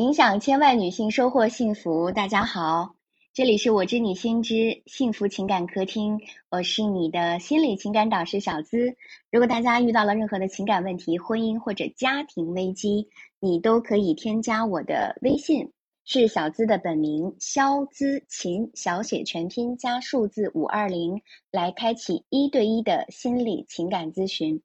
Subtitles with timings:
[0.00, 2.10] 影响千万女性，收获幸福。
[2.10, 2.94] 大家好，
[3.34, 8.96] 这里是我知你心知幸福情感客厅，我是你的心理情感导师小资。
[9.30, 13.10] 如果大家遇到了任何的情感问题、婚姻或者家庭危机，
[13.40, 15.70] 你都可以添加我的微信，
[16.06, 21.20] 是小资的本名肖资琴，小写全拼加数字五二零，
[21.50, 24.62] 来开启一对一的心理情感咨询。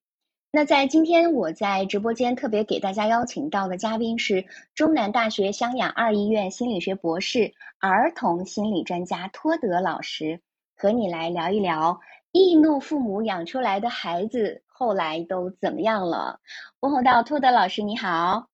[0.56, 10.40] 那在今天，我在直播间特别给大家邀请到的嘉宾是中南大学湘雅二医院心理学博士、儿童心理专家托德老师，
[10.78, 12.00] 和你来聊一聊
[12.32, 16.40] 易怒父母养出来的孩子后来都怎么样了。
[16.80, 18.48] 问候到托德老师，你好。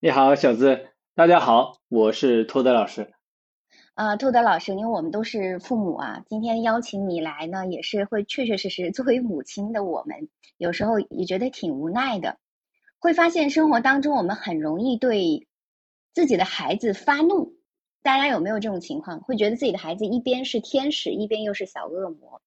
[0.00, 3.12] 你好，小资，大家好，我是托德老师。
[4.00, 12.38] 呃，兔德老师，因为我们都是父母啊，今天邀请你来呢，也是会确确实实作为母亲的我们，有时候也觉得挺无奈的。
[12.98, 15.46] 会发现生活当中我们很容易对
[16.14, 17.52] 自己的孩子发怒，
[18.02, 19.20] 大家有没有这种情况？
[19.20, 22.40] 会觉得自己的孩子一边是天使，一边又是小恶魔，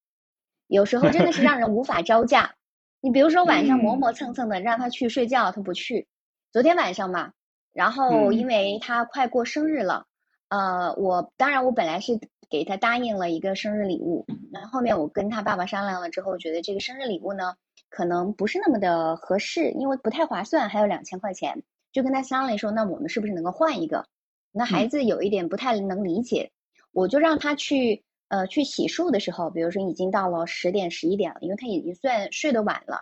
[0.65, 2.55] 有时候真的是让人无法招架。
[2.99, 6.07] 你比如说 晚上磨磨蹭蹭的让他去睡觉，他不去。
[6.51, 7.31] 昨天晚上嘛，
[7.73, 10.07] 然后因为他快过生日了。
[10.49, 17.55] 呃，我当然，我本来是给他答应了一个生日礼物，那后面我跟他爸爸商量了之后，觉得这个生日礼物呢，
[17.89, 24.05] 可能不是那么的合适，因为不太划算，还有两千块钱，就跟他商量说，那我们是不是能够换一个？
[24.51, 26.51] 那孩子有一点不太能理解，
[26.91, 33.01] 我就让他去，呃，去洗漱的时候，比如说已经到了十点、十一点了，因为他已经算睡得晚了。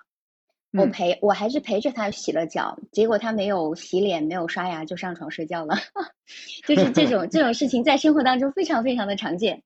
[0.73, 5.75] 我陪我还是陪着他洗了脚，结果他没有洗脸，没有刷牙就上床睡觉了，
[6.65, 9.63] 就是这种这种事情在生活当中非常非常的常见。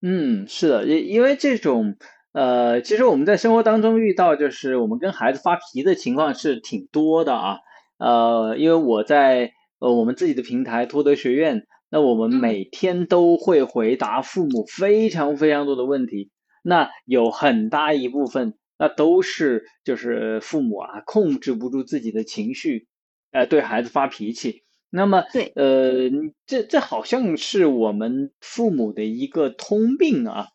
[0.00, 1.96] 嗯，是的，因因为这种
[2.32, 7.58] 呃，其实我们在生活当中遇到，就是我们跟孩子发脾的情况是挺多的啊。
[7.98, 16.30] 呃，因为我在呃我们自己的平台托德学院，那我们每天都会回答父母非常非常多的问题，
[16.62, 18.54] 那有很大一部分。
[18.78, 22.86] 那都是就是父母啊控制不住自己的情绪，
[23.32, 24.62] 呃对孩子发脾气。
[24.88, 26.08] 那么对呃
[26.46, 30.46] 这这好像是我们父母的一个通病啊。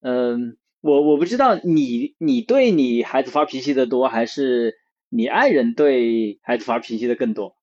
[0.00, 4.76] 嗯，我我不知道你你对你孩子发脾气的多，还是
[5.08, 7.56] 你爱人对孩子发脾气的更多？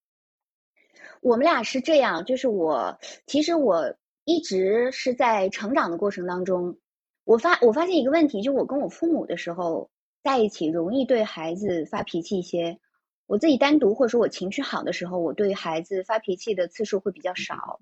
[1.22, 2.98] 我们俩是这样，就是我
[3.28, 3.96] 其实我
[4.26, 6.80] 一直是在成长的过程当中。
[7.24, 9.90] 我发我发现一个问题，就我跟我父母的时候
[10.24, 12.80] 在一起，容易对孩子发脾气一些。
[13.28, 17.80] 我自己单独或者说我情绪好的时候，我对孩子发脾气的次数会比较少。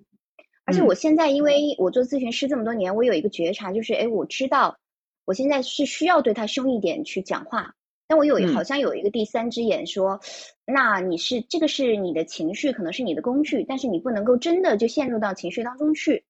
[0.63, 4.77] 而且我现在因为我做咨询师这么多年，我有一个觉察，就是哎，我知道
[5.25, 7.73] 我现在是需要对他凶一点去讲话。
[8.07, 10.19] 但我有好像有一个第三只眼说，
[10.65, 16.25] 那你是这个是你的情绪，可能是你的工具，但是你不能够真的就陷入到情绪当中去。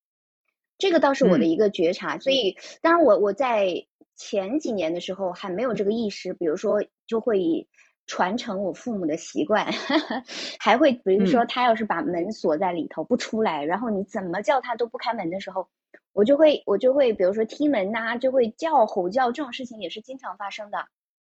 [0.79, 3.85] 这个倒是我的一个觉察，所以当然我我在
[4.16, 7.67] 前几年的时候还没有这个意识，比如说就会以
[8.07, 9.67] 传承我父母的习惯，
[10.57, 15.67] 还会比如说他要是把门锁在里头不出来，然后你怎么叫他都不开门的时候，
[16.13, 20.88] 我就会我就会比如说踢门呐，就会叫吼叫这种事情也是经常发生的，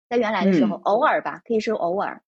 [0.08, 2.22] 在原来的时候偶尔吧，可以说偶尔。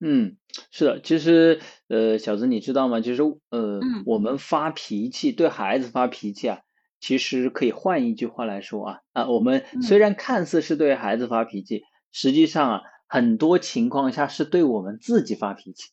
[0.00, 0.36] 嗯，
[0.70, 3.00] 是的，其实呃，小子你知道吗？
[3.00, 6.60] 其实呃，我们发脾气，对孩子发脾气啊，
[7.00, 11.82] 其实可以换一句话来说啊啊，我们虽然看似是对孩子发脾气，
[12.12, 15.90] 实际上啊，很多情况下是对我们自己发脾气。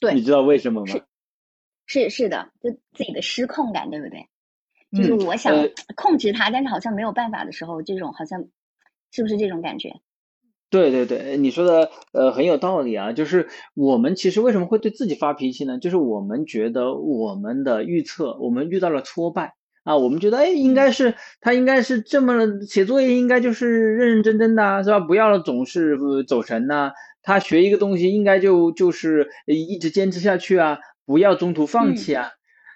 [0.00, 0.94] 对，你知道为什么吗？
[1.86, 4.26] 是是的，就自己的失控感，对不对？
[4.90, 5.54] 就是我想
[5.96, 8.46] 控制他，但是好像没有办法的时候，这种好像
[9.10, 10.00] 是不是这种感觉？
[10.72, 15.78] 对对对，你说的呃很有道理啊，就是我们其实为什么会对自己发脾气呢？
[15.78, 19.52] 就是我们觉得我们的预测，我们遇到了挫败
[19.84, 24.98] 啊，我们觉得哎应该是他应该是这么写作业，应该就是认认真真的，是吧？
[24.98, 26.92] 不要总是走神呐。
[27.22, 32.30] 他学一个东西应该就就是一直坚持下去啊，不要中途放弃啊。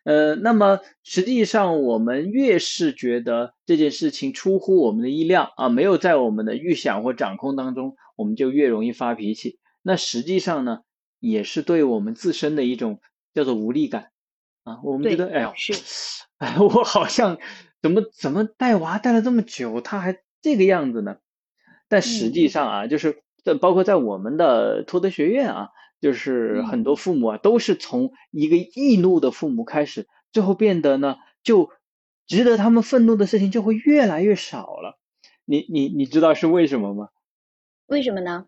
[0.06, 9.58] 呃，那么实际上我们越是觉得这件事情出乎我们的意料啊，没有在我们的预想或掌控当中，我们就越容易发脾气。
[9.82, 10.82] 那实际上呢，
[11.18, 13.00] 也是对我们自身的一种
[13.34, 14.10] 叫做无力感
[14.62, 14.78] 啊。
[14.84, 15.72] 我们觉得，哎呦，是，
[16.38, 17.38] 哎，我好像
[17.82, 21.16] 怎么怎么带娃带了这么久，他还这个样子呢？
[21.88, 23.24] 但实际上啊，就是
[23.60, 25.70] 包括在我们的托德学院啊。
[26.00, 31.70] 就是很多父母啊，都是从一个易怒的父母开始，最后变得呢，就
[32.26, 34.98] 值得他们愤怒的事情就会越来越少了。
[35.44, 37.08] 你你你知道是为什么吗？
[37.86, 38.46] 为什么呢？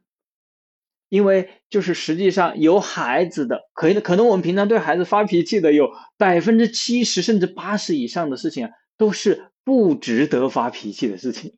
[1.09, 11.57] 因为就是实际上有孩子的，可以可能我们平常对孩子发脾气的有百分之七十甚至八十以上的事情啊，都是不值得发脾气的事情。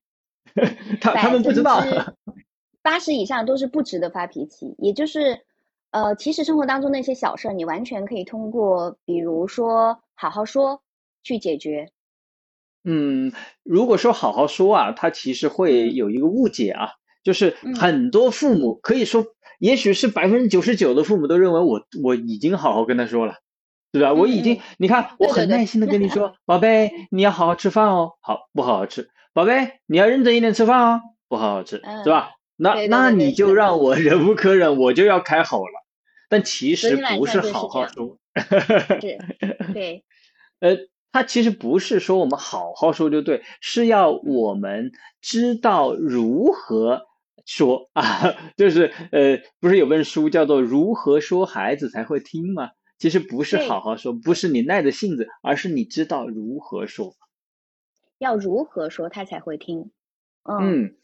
[1.01, 1.83] 他他们不知道，
[2.83, 4.77] 八十以上都是不值得发脾气。
[4.79, 5.41] 也就是，
[5.91, 10.83] 呃，其实生活当中那些小事儿，你完全可以通过，比如说好好说
[11.23, 11.91] 去解决。
[12.85, 13.33] 嗯，
[13.63, 16.91] 如果说好好说啊，他其实会有一个误解啊，
[17.23, 19.27] 就是很多父母可以说，
[19.59, 23.35] 也许是百分之九十九的父母都认为我我已经好好跟他说了，
[23.93, 24.15] 对吧？
[24.15, 29.11] 我已经，你看，我很耐心的跟你说，宝贝，你要好好吃饭哦，好不好好吃？
[29.35, 32.31] 宝贝，你要认真一点吃饭哦，不好好吃，是吧？
[32.57, 35.80] 那那你就让我忍无可忍，我就要开吼了。
[36.31, 38.19] 但其实不是好好说，
[39.75, 40.05] 对，
[40.61, 40.79] 呃。
[41.13, 47.03] 他其实不是说我们好好说就对，是要我们知道如何
[47.45, 52.71] 说 啊，就是呃，不是有本书叫做《如何说孩子才会听》吗？
[52.97, 57.17] 其实不是好好说，不是你耐着性子，而是你知道如何说。
[58.19, 59.91] 要如何说他才会听？
[60.45, 60.95] 嗯，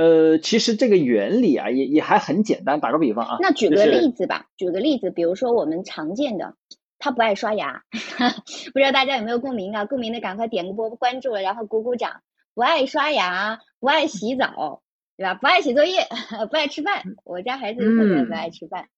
[0.00, 2.80] 呃，其实这个原理啊，也也还很简单。
[2.80, 6.54] 打个比方啊，那举个例子吧，举个例子，比如说我们常见的。
[7.02, 7.82] 他不爱刷牙，
[8.72, 9.86] 不知道大家有没有共鸣啊？
[9.86, 12.20] 共鸣的赶快点个波关注了，然后鼓鼓掌。
[12.54, 14.82] 不爱刷牙，不爱洗澡，
[15.16, 15.32] 对吧？
[15.34, 16.06] 不爱写作业，
[16.50, 17.02] 不爱吃饭。
[17.24, 18.88] 我家孩子特别不爱吃饭。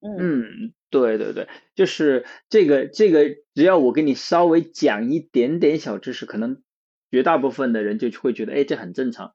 [0.00, 6.62] 嗯，对对对，就是这个这个，只要我给你稍微讲一点点小知识，可能
[7.10, 9.34] 绝大部分的人就会觉得，哎，这很正常。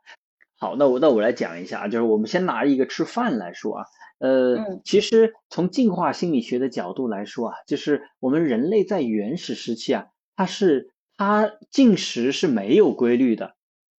[0.57, 3.86] 好，那我那我来讲一下啊，就是我们先拿一个吃饭来说啊。
[4.18, 10.06] 呃，其实从进化心理学的角度来说啊，就是我们人类在原始时期啊，
[10.38, 13.56] 它是它进食是没有规律的，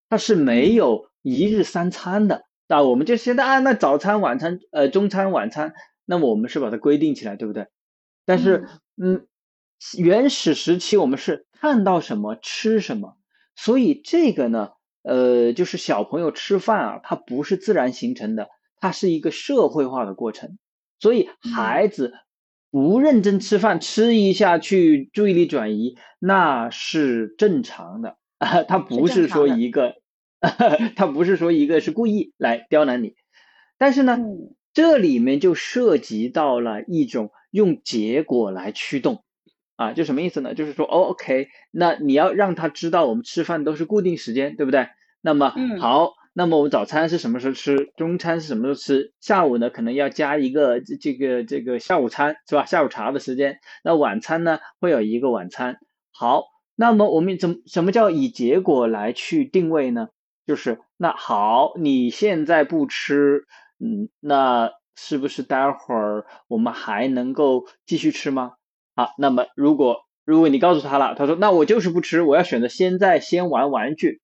[0.08, 2.44] 它是没有一日三餐的。
[2.66, 5.74] 那我们就现在啊，那早餐、晚餐、呃中餐、晚餐，
[6.06, 7.66] 那么我们是把它规定起来，对不对？
[8.24, 8.66] 但是，
[9.00, 9.26] 嗯，
[9.98, 13.16] 原始时期我们是看到什么吃什么，
[13.54, 14.70] 所以这个呢，
[15.06, 18.48] 呃，就是小朋友吃饭啊，它不是自然形成的。
[18.78, 20.58] 它是一个社会化的过程，
[21.00, 22.12] 所以孩子
[22.70, 28.64] 不认真吃饭，吃一下去注意力转移，那是正常的 啊。
[28.64, 29.94] 他不是说一个，
[30.94, 33.14] 他不是说一个是故意来刁难你，
[33.78, 34.18] 但是呢，
[34.74, 39.24] 这里面就涉及到了一种用结果来驱动
[39.76, 40.54] 啊，就什么意思呢？
[40.54, 44.88] 就是说哦，OK，那你要让他知道我们吃饭都是固定时间，对不对？
[45.20, 46.12] 那么好。
[46.38, 47.92] 那么我们早餐是什么时候吃？
[47.96, 49.14] 中餐是什么时候吃？
[49.22, 52.66] 下午呢，可能要加一个这这个这个下午餐是吧？
[52.66, 53.58] 下午茶的时间。
[53.82, 55.78] 那晚餐呢，会有一个晚餐。
[56.12, 56.44] 好，
[56.74, 60.08] 那么我们怎什么叫以结果来去定位呢？
[60.46, 63.46] 就是那好，你现在不吃，
[63.80, 68.52] 嗯，那是不是待会儿我们还能够继续吃吗？
[68.96, 74.20] 好，那么如果如果你告诉他了，他说那我就是不吃，我要选择现在先玩玩具。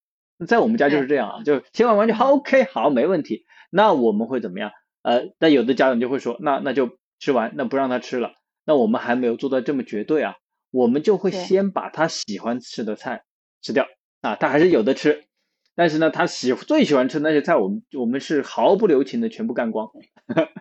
[0.48, 3.44] 在我们家就是这样啊，就先玩玩具，好，OK，好，没问题。
[3.70, 4.72] 那我们会怎么样？
[5.02, 8.32] 呃，但有的家长就会说，那那就吃完，那不让他吃了。
[8.64, 10.34] 那我们还没有做到这么绝对啊，
[10.72, 13.22] 我们就会先把他喜欢吃的菜
[13.60, 13.86] 吃掉
[14.20, 15.24] 啊，他还是有的吃。
[15.74, 19.88] 但是呢，他喜最喜欢吃那些菜，我们我们是毫不留情的全部干光。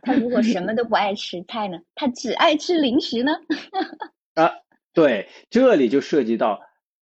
[0.04, 1.78] 他如果什么 都不爱吃菜呢？
[1.96, 3.32] 他只爱吃零食呢？
[4.36, 4.52] 啊，
[4.94, 6.60] 对，这里就涉及到。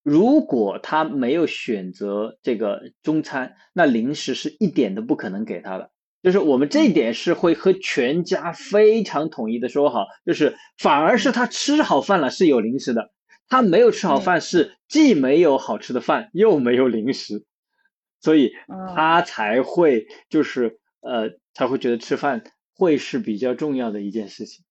[0.02, 5.90] 如果他没有选择这个中餐，那零食是一点都不可能给他的。
[6.23, 13.11] 就是我们这一点是会和全家非常统一的说好，就是反而是他吃好饭了是有零食的，
[13.49, 17.44] 他没有吃好饭是既没有好吃的饭又没有零食，
[18.26, 18.52] 所以
[18.92, 22.42] 他才会就是呃才会觉得吃饭
[22.75, 24.64] 会是比较重要的一件事情。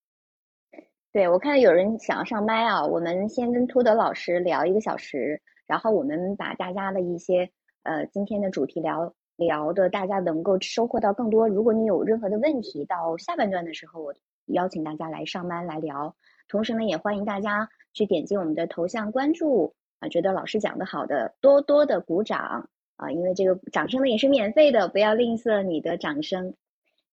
[1.14, 7.50] 对，我看到有人想要上麦啊，我们先跟托德老师聊一个小时，然后我们把大家的一些
[7.84, 11.48] 呃今天的主题聊聊的，大家能够收获到更多。
[11.48, 14.14] 如果你有任何的问题，到下半段的时候，我
[14.48, 16.14] 邀请大家来上麦来聊。
[16.50, 26.54] 同时呢，也欢迎大家去点击我们的头像关注啊，觉得老师讲的好的，多多的鼓掌啊，因为这个掌声呢也是免费的，不要吝啬你的掌声。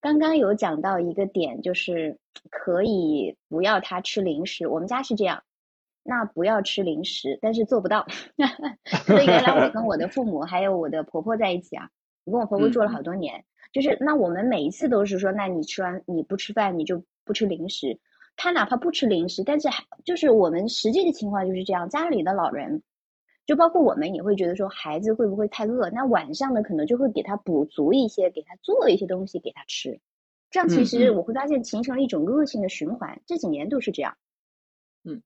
[0.00, 2.18] 刚刚有讲到一个点，就是
[2.50, 4.66] 可以不要他吃零食。
[4.66, 5.44] 我们家是这样，
[6.02, 8.06] 那不要吃零食，但是做不到。
[9.06, 11.88] 所以原来我跟我的父母还有我的婆婆在一起啊，
[12.24, 18.00] 我跟我婆婆住了好多年，就是那我们每一次都是说，那你吃完你不吃饭，你就不吃零食。
[18.34, 22.82] 他哪怕不吃零食，但是还就是我们实际的情况就是这样，家里的老人。
[23.46, 25.90] 就包括我们也会觉得说孩子会不会太饿？
[25.90, 30.00] 那晚上呢，可能就会给他补足一些，给他做一些东西给他吃。
[30.50, 34.16] 这样其实我会发现形成了一种恶性的循环，这几年都是这样。
[35.04, 35.22] 嗯，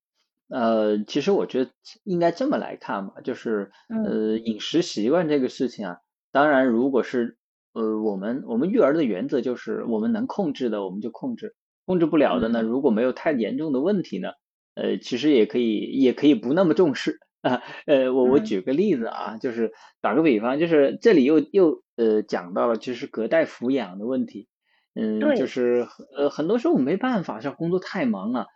[0.48, 1.72] 呃，其实我觉得
[2.04, 5.98] 应该这么来看吧，就是呃饮食习惯这个事情啊，
[6.32, 7.36] 当然如果是
[7.72, 14.30] 呃我们我们育儿的原则就是我们能控制的我们就控制，控制不了的呢，如果没有太严重的问题呢，
[14.74, 17.62] 呃其实也可以也可以不那么重视啊。
[17.86, 24.48] 呃我我举个例子啊，就是打个比方，就是这里又又呃讲到了就是隔代抚养的问题。
[24.94, 25.86] 嗯，就是
[26.16, 28.46] 呃，很多时候我们没办法，像工作太忙了，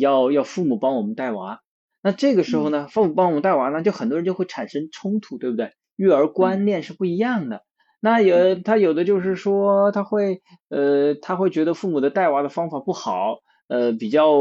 [0.00, 1.60] 要要父母帮我们带娃。
[2.02, 5.72] 那这个时候呢，父母帮我们带娃呢，就很多人就会产生冲突，对不对？
[5.96, 7.62] 育儿观念是不一样的。
[8.00, 14.32] 那有他有的就是说，他会呃，他会觉得父母的带娃的方法不好，呃，比较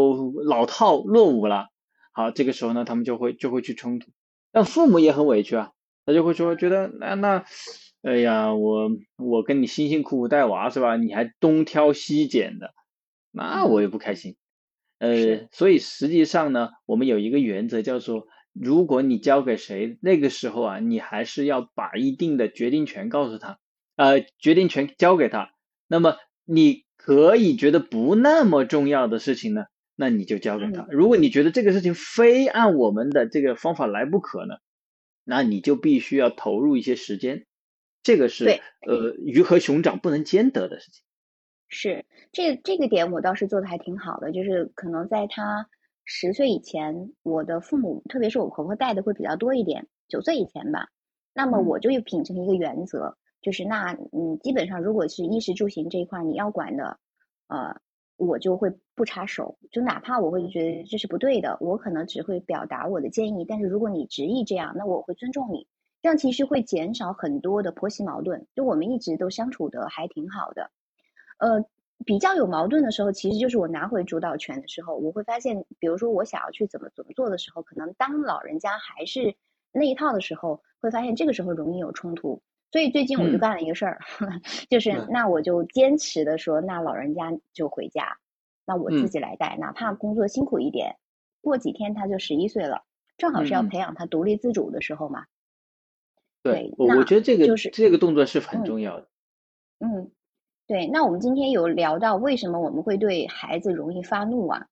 [0.46, 1.68] 老套落伍了。
[2.12, 4.12] 好，这个时候呢，他们就会就会去冲突。
[4.52, 5.72] 但父母也很委屈啊，
[6.06, 7.46] 他就会说，觉得那那。
[8.04, 10.98] 哎呀，我我跟你辛辛苦苦带娃是吧？
[10.98, 12.74] 你还东挑西拣的，
[13.32, 14.38] 那我也不开心。
[14.98, 23.60] 呃，所以实际上呢，我们有一个原则叫做，如果你交给谁，那个时候啊，你还是要把一定的决定权告诉他，
[23.98, 25.52] 呃，决定权交给他。
[25.88, 29.66] 那么你可以觉得不那么重要的事情呢，
[30.02, 30.88] 那你就交给他。
[30.90, 34.56] 如果你觉得这个事情非按我们的这个方法来不可呢，
[35.24, 37.46] 那你就必须要投入一些时间。
[38.02, 38.46] 这个是
[38.88, 41.04] 呃鱼和熊掌不能兼得的事情。
[41.70, 45.70] 是这这个点我倒是做的还挺好的，就是可能在他
[46.04, 50.88] 十岁以前，我的父母特别是我婆婆带的会比较多一点，九岁以前吧。
[51.32, 56.98] 那么我就秉承一个原则，就是那嗯基本上如果是衣食住行这一块你要管的，
[57.50, 57.80] 呃
[58.22, 65.68] 我就会不插手，就哪怕我会觉得这是不对的，我可能只会表达我的建议，但是如果你执意这样，那我会尊重你。
[66.04, 70.70] 这样其实会减少很多的婆媳矛盾，就我们一直都相处的还挺好的。
[71.40, 71.66] 呃，
[72.06, 79.36] 比较有矛盾的时候，其实就是我拿回主导权的时候，我会发现，比如说我想要去怎么怎么做的时候，可能当老人家还是
[79.72, 82.42] 那一套的时候，会发现这个时候容易有冲突。
[82.72, 84.00] 所以最近我就干了一个事儿，
[84.70, 88.18] 就是那我就坚持的说，那老人家就回家，
[88.66, 90.96] 那我自己来带，哪怕工作辛苦一点，
[91.42, 92.84] 过几天他就十一岁了，
[93.18, 95.26] 正好是要培养他独立自主的时候嘛。
[96.44, 99.08] 对，我我觉得这个就是这个动作是很重要的。
[99.80, 100.10] 嗯，
[100.66, 100.88] 对。
[100.88, 104.66] 那我们今天有聊到为什么我们会对孩子容易发怒啊？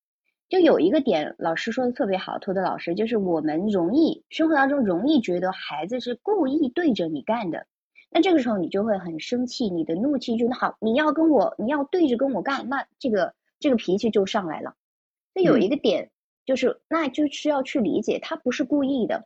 [0.48, 7.68] 就有一个点，老师说的特别好，托德老师就是我们容易生活当中容易觉得孩子是故意对着你干的，
[8.12, 14.75] 那这个时候你就会很生气，你的怒气就好，你要跟我你要对着跟我干，那这个这个脾气就上来了。
[15.34, 16.10] 那有一个点
[16.46, 19.25] 就是，那就需要去理解，他不是故意的。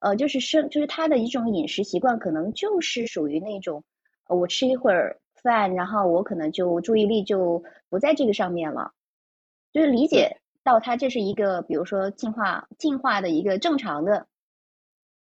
[0.00, 3.82] 呃，就是生，就是他的一种饮食习惯，可能就是属于那种，
[4.28, 8.92] 呃，我吃一会儿饭，然后我可能就注意力就不在这个上面了，
[9.72, 14.26] 就是理解到他这是一个，比如说进化进化的一个正常的，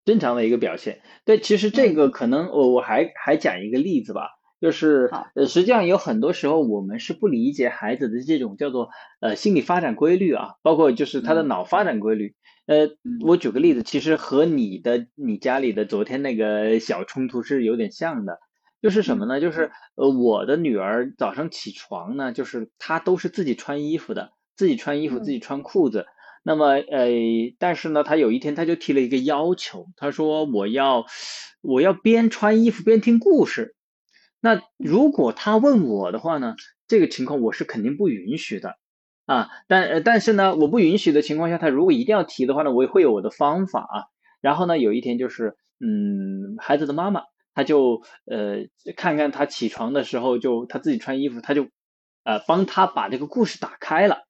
[0.09, 1.03] 正常的一个表现。
[1.27, 8.89] 对，其实这个可能我我还还讲一个例子吧，就是呃，实际上有很多时候我们是不理解孩子的这种叫做
[9.21, 12.35] 呃心理发展规律啊，包括就是他的脑发展规律。
[12.65, 12.89] 呃，
[13.21, 18.39] 我举个例子，其实和你的你家里的昨天那个小冲突是有点像的，
[18.81, 19.43] 就是什么呢？
[19.43, 26.07] 就是呃，我的女儿早上起床呢，就是她都是自己穿衣服的，自己穿衣服，自己穿裤子。
[26.49, 27.09] 那么呃，
[27.59, 31.05] 但是呢，他有一天他就提了一个要求，他说我要
[31.61, 33.77] 我要边穿衣服边听故事。
[34.41, 36.55] 那如果他问我的话呢，
[36.87, 38.77] 这个情况我是肯定不允许的。
[39.27, 43.97] 啊，但呃，但是呢，我不允许的情况下，他如果一定要提的话呢，我也会有我的方法啊。
[44.41, 51.69] 然后呢，有一天就是，嗯，孩子的妈妈，她就呃看看他起床的时候，就他自己穿衣服，他就
[52.25, 54.21] 呃帮他把这个故事打开了。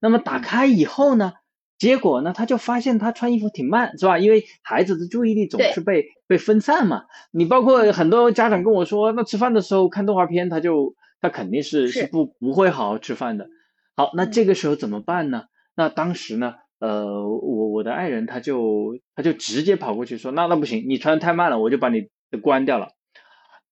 [0.00, 1.34] 那么打开以后呢，
[1.78, 4.18] 结果呢，他就发现他穿衣服挺慢，是吧？
[4.18, 7.04] 因为孩子的注意力总是被被分散嘛。
[7.30, 13.48] 你包括很多家长跟我说，那吃饭的时候看动画片，他就他肯定是是不不会好好吃饭的。
[13.96, 15.44] 好，那这个时候怎么办呢？
[15.76, 22.08] 那当时呢，呃，我我的爱人他就他就直接跑过去说，那那不行，你穿的太慢了，我就把你
[22.42, 22.88] 关掉了。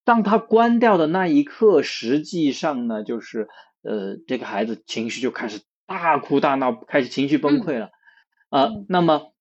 [0.04, 3.48] 当他关掉的那一刻，实际上呢，就是
[3.82, 7.90] 呃，这个孩子情绪就开始大哭大闹，开始情绪崩溃了
[8.50, 8.70] 啊。
[8.88, 9.32] 那么，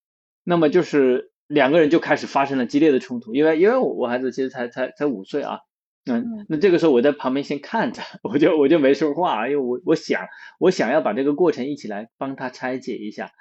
[0.43, 5.59] 那么就是两个人就开始发生了激烈的冲突，因为因为我孩子其实才才才五岁啊。
[6.07, 10.27] 嗯，那这个时候我在旁边先看着，我就我就没说话，因为我我想
[10.59, 13.31] 我想要把这个过程一起来帮他拆解一下，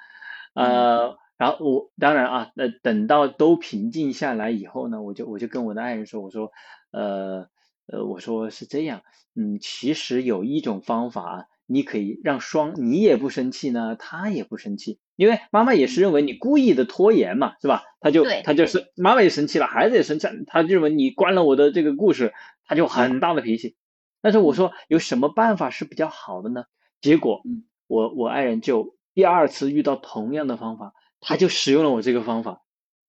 [0.54, 6.52] 呃，然后我当然啊，那等到都平静下来以后呢，我就我就跟我的爱人说，我说，
[6.90, 7.48] 呃
[7.86, 9.02] 呃，我说是这样，
[9.34, 17.82] 嗯，其实有一种方法，你可以让双你也不生气呢，他也不生气，因为妈妈也是认为你故意的拖延嘛，是吧？
[18.00, 22.32] 他就他就是妈妈也生气了，孩子也生气，他就认为你关了我的这个故事，
[22.64, 23.76] 他就很大的脾气。
[24.20, 26.64] 但是我说有什么办法是比较好的呢？
[27.00, 32.62] 结果嗯我我爱人就第二次遇到同样的方法，他就使用了我这个方法，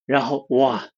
[0.05, 0.89] 然后哇，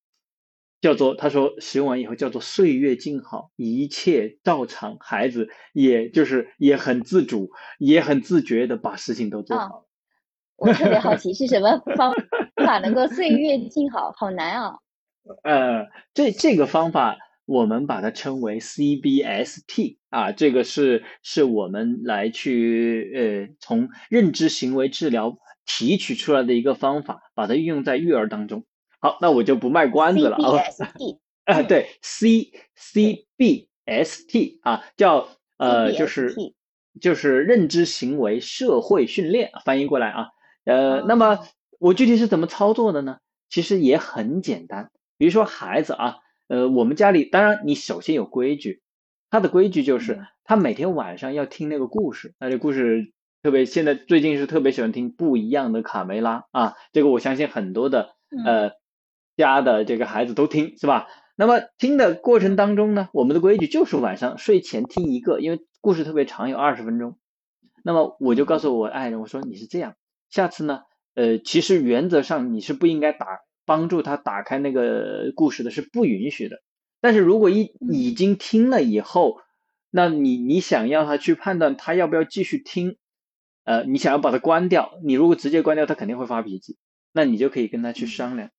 [0.82, 9.87] 叫做他说使用完以后叫做岁月静好，一切照常，孩子也就是也很自主，也很自觉的把事情都做啊好了。
[10.58, 12.14] 我特别好奇是什么方
[12.66, 14.80] 法能够岁月静好，好难啊！
[15.44, 28.66] 呃，这这个方法我们把它称为 CBST 啊，这个是是我们来去呃从认知行为治疗提取出来的一个方法，把它运用在育儿当中。
[29.00, 30.64] 好，那我就不卖关子了啊。
[31.46, 36.36] 啊，对，C C B S T 啊，叫呃，就是
[37.00, 40.28] 就是认知行为社会训练，翻译过来啊，
[40.68, 41.40] 呃，那么哦
[41.80, 43.20] 我具体是怎么操作的呢？
[43.50, 48.82] 其实也很简单，比如说孩子啊，呃，我们家里当然你首先有规矩，
[49.30, 58.72] 他的规矩就是嗯他每天晚上要听那个故事，那这故事特别现在最近是特别喜欢听不一样的卡梅拉啊，这个我相信很多的嗯呃
[59.38, 61.08] 家的这个孩子都听是吧？
[61.38, 67.18] 那么听的过程当中呢，我们的规矩就是晚上睡前听一个，因为故事特别长，有二十分钟。
[67.84, 69.94] 那么我就告诉我爱人，我说你是这样，
[70.30, 70.82] 下次呢，
[71.14, 73.26] 呃，其实原则上你是不应该打
[73.66, 76.62] 帮助他打开那个故事的，是不允许的。
[77.00, 79.38] 但是如果一嗯已经听了以后，
[79.90, 82.98] 那你你想要他去判断他要不要继续听，
[83.64, 86.78] 呃，你想要把它关掉，你如果直接关掉，他肯定会发脾气。
[87.14, 88.52] 那你就可以跟他去嗯商量，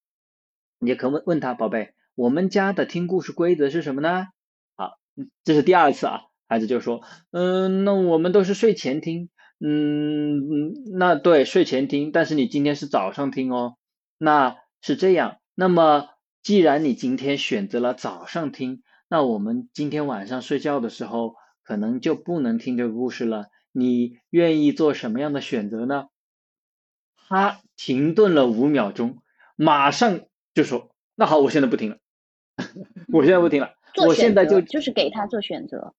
[0.81, 4.27] 你也可以问问他，宝贝，我们家的听故事规则是什么呢？
[4.75, 9.29] 好，嗯这是第二次啊，孩子就说，嗯，那我们都是睡前听，
[9.61, 13.77] 嗯嗯，那对，睡前听，但是你今天是早上听哦，
[14.19, 16.09] 那是这样，那么
[16.43, 26.07] 既然你今天选择了早上听，那我们今天晚上睡觉的时候可能就不能听这个故事了，你愿意做什么样的选择呢？
[27.17, 29.19] 他停顿了五秒钟，
[29.57, 30.21] 马上
[30.55, 31.99] 就说：“那好，我现在不听了，
[33.13, 33.75] 我现在不听了，
[34.07, 35.95] 我现在就就是给他做选择。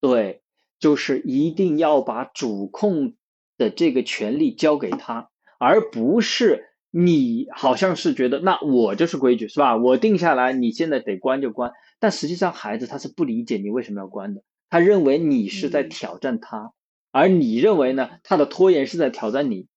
[0.00, 0.40] 对，
[0.78, 3.14] 就是一定要把主控
[3.56, 9.76] 的这个权利交给他，而不是你好像是觉得那我就是规矩是吧？
[9.76, 16.72] 我定下来，你现在得关就关，但实际上孩子他是不理解你为什么要关的，他认为你是在嗯挑战他，
[17.12, 19.68] 而你认为呢，他的拖延是在挑战你。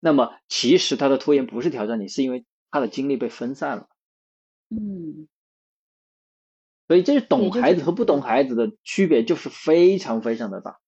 [0.00, 3.86] 那么其实他的拖延不是挑战你，是因为他的精力被分散了。
[4.70, 5.28] 嗯，
[6.90, 10.80] 所以这是懂孩子和不懂孩子的区别，就是非常非常的大。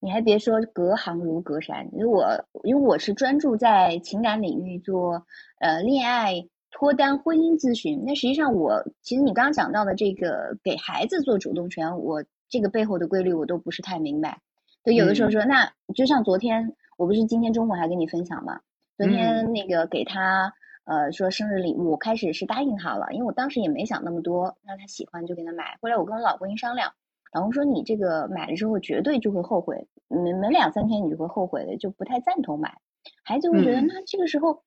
[0.00, 1.88] 你还别说，隔行如隔山。
[1.92, 2.26] 因为我
[2.64, 5.24] 因为我是专注在情感领域做
[5.60, 8.02] 呃恋爱、脱单、婚姻咨询。
[8.04, 14.40] 那实际上我其实你刚刚讲到的这个给孩子做主动权，我这个背后的规律我都不是太明白。
[14.82, 18.58] 对，有的时候嗯说，那就像昨天，我不是今天中午还跟你分享嘛？
[18.96, 20.52] 昨天那个给他
[20.88, 25.76] 呃说生日礼物，我开始是答应他了，因为我当时也没想那么多，让他喜欢就给他买。
[25.82, 26.92] 后来我跟我老公一商量，
[27.32, 32.78] 老公说你这个买了之后绝对就会后悔，没没两三天你就会后悔的，就不太赞同买。
[33.22, 34.64] 孩子会觉得，嗯那这个时候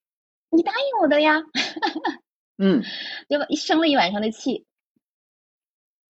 [0.52, 1.42] 你答应我的呀，
[2.58, 2.84] 嗯，
[3.28, 3.46] 对吧？
[3.56, 4.66] 生了一晚上的气，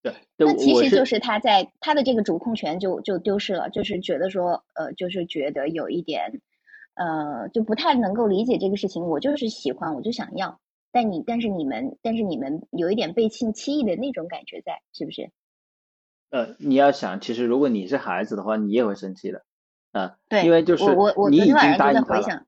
[0.01, 6.41] 对，对，那其实就是他在他的这个主控权就就丢失了，就是觉得说，呃，就是觉得有一点，
[6.95, 9.03] 呃，就不太能够理解这个事情。
[9.03, 10.59] 我就是喜欢，我就想要，
[10.91, 15.31] 但你但是你们但是你们有一点背信弃义的那种感觉在，是不是？
[16.29, 19.43] 呃，你要想，其实如果你是孩子的话，你也会生气的，
[19.91, 22.45] 啊，对，因为就是我我我你已经答应他了，就在回想，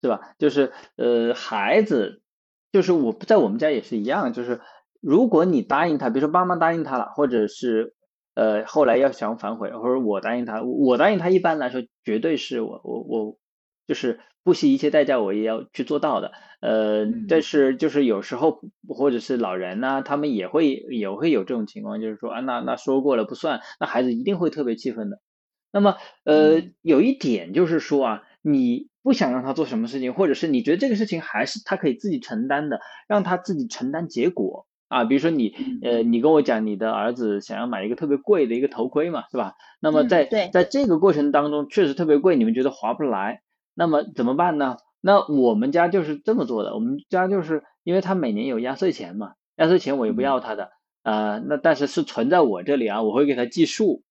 [0.00, 0.34] 是吧？
[0.38, 2.22] 就是呃，孩子，
[2.70, 4.60] 就是我在我们家也是一样，就是
[5.00, 7.94] 如果你答应他，比如说妈妈答应他了，或者是
[8.34, 13.38] 呃后来要想反悔，或者我答应他，我答应他，一般来说绝对是我我我
[13.86, 25.20] 就是不惜一切代价我也要去做到的，呃，嗯但是就是有时候或者是老人呐、他们也会也会有这种情况，就是说啊，那那说过了不算，那孩子一定会特别气愤的。
[25.72, 35.02] 那么，呃嗯，有一点就是说啊，你不想让他做什么事情，或者是你觉得这个事情还是他可以自己承担的，让他自己承担结果啊。
[35.04, 39.54] 比如说你，嗯呃，你跟我讲你的儿子想要买一个特别贵的一个头盔嘛，是吧？
[39.80, 43.42] 那么嗯在对在这个过程当中，确实特别贵，你们觉得划不来，
[43.74, 44.76] 那么怎么办呢？
[45.00, 50.70] 那我们家就是这么做的，我们家就是因为他每年有压岁钱嘛，压岁钱我也不嗯要他的，
[51.02, 54.02] 呃，那但是是存在我这里啊，我会给他计数。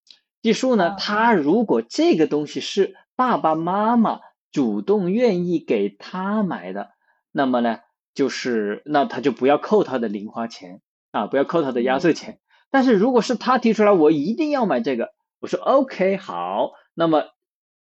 [0.41, 4.19] 计数呢，他如果这个东西是爸爸妈妈
[4.51, 6.91] 主动愿意给他买的，
[7.31, 7.79] 那么呢，
[8.13, 12.39] 就是那他就不要扣他的零花钱啊，不要扣他的压岁钱。
[12.69, 17.23] 但是如果是他提出来，我一定要买这个，我说 OK 好，那么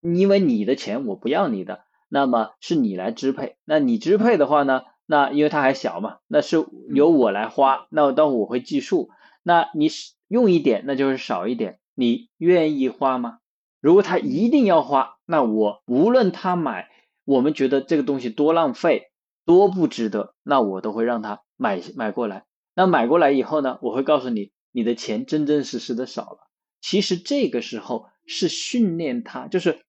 [0.02, 3.58] 因为你的钱我不要你的，那么是你来支配。
[3.66, 4.82] 那你支配的话呢？
[5.06, 9.10] 那因为他还小嘛，那是由我来花，那到我会计数。
[9.42, 9.90] 那你
[10.28, 13.40] 用一点，那就是少一点，你愿意花吗？
[13.82, 16.90] 如果他一定要花，那我无论他买，
[17.26, 19.12] 我们觉得这个东西多浪费，
[19.46, 22.46] 多不值得，那我都会让他买买过来。
[22.76, 26.38] 那买过来以后呢，我会告诉你，你的钱真真实实的少了。
[26.82, 29.80] 其实这个时候是训练他，就是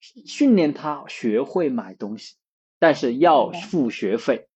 [0.00, 2.36] 训练他学会买东西，
[2.78, 4.48] 但是要付学费。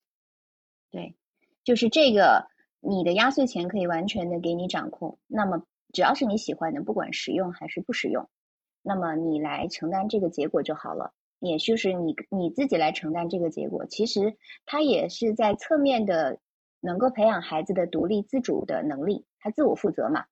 [0.90, 1.14] 对，
[1.62, 2.48] 就是这个，
[2.80, 5.18] 你的压岁钱可以完全的给你掌控。
[5.26, 8.28] 那么只要是你喜欢的，不管实用还是不实用，
[8.82, 11.12] 那么你来承担这个结果就好了。
[11.40, 16.38] 也就是你你自己来承担这个结果，其实他也是在侧面的
[16.80, 20.24] 能够培养孩子的独立自主的能力，他自我负责嘛。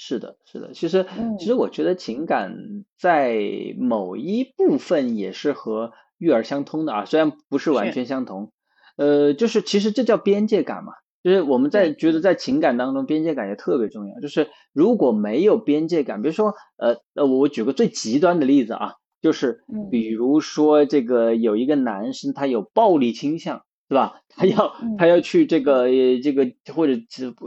[0.00, 0.72] 是的，是的。
[0.72, 1.04] 其实，
[1.40, 3.36] 其实我觉得情感在
[3.76, 8.52] 某一部分也是和育儿相通的啊，虽然不是完全相同。
[8.96, 10.92] 呃，就是其实这叫边界感嘛，
[11.24, 14.20] 就是我们在觉得在情感当中边界感也特别重要。
[14.20, 24.20] 就是如果没有边界感，比如说呃呃，我举个最极端的例子啊，就是比如说这个有一个男生他有暴力倾向，对吧？
[24.28, 25.88] 他要他要去这个
[26.22, 26.94] 这个或者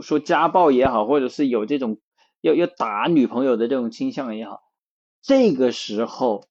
[0.02, 1.98] 说家暴也好，或者是有这种
[2.42, 4.60] 要要打女朋友的这种倾向也好，
[5.22, 6.44] 这个时候。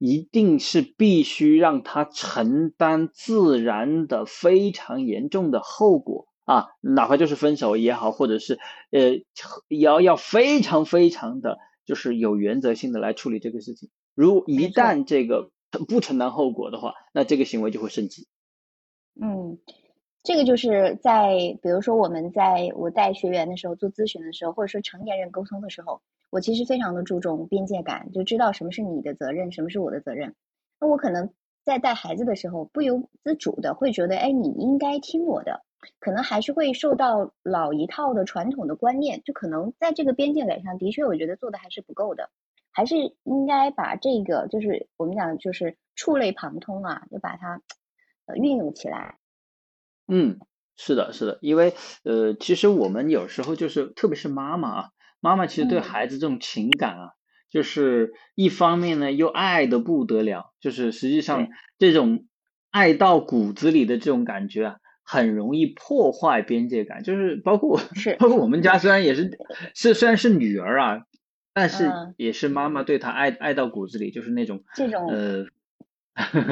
[0.00, 8.60] 一定是必须让他承担自然的非常严重的后果啊，哪怕就是分手也好，或者是
[8.92, 9.24] 呃
[9.66, 13.90] 要要非常非常的就是有原则性的来处理这个事情。
[14.14, 15.50] 如一旦这个
[15.88, 18.28] 不承担后果的话，那这个行为就会升级。
[19.20, 19.58] 嗯，
[20.22, 26.00] 这个就是在比如说我们在我带学员的时候做咨询的时候，或者说成年人沟通的时候。
[26.30, 30.34] 我其实非常的注重边界感，就知道什么是你的责任，什么是我的责任。
[30.78, 31.30] 那我可能
[31.64, 35.62] 在带孩子的时候，不由自主的会觉得，哎，你应该听我的，
[36.00, 42.28] 可能还是会受到老一套的传统的观念，就可能在这个边界感上的确，我觉得做的还是不够的，
[42.72, 47.62] 还是应该把这个，就是我们讲就是触类旁通啊，就把它
[48.26, 49.16] 呃运用起来。
[50.08, 50.38] 嗯，
[50.76, 54.84] 是的，是的，因为呃，其实我们有时候就是，特别是妈妈啊。
[55.20, 57.10] 妈妈其实对孩子这种情感啊，
[57.50, 62.24] 就是一方面呢又爱的不得了，就是实际上这种
[62.70, 67.02] 爱到骨子里的这种感觉啊，很容易破坏边界感。
[67.02, 69.36] 就是包括是包括我们家虽然也是
[69.74, 71.00] 是虽然是女儿啊，
[71.52, 75.46] 但是也是妈妈对她爱爱到骨子里，就是那种这种呃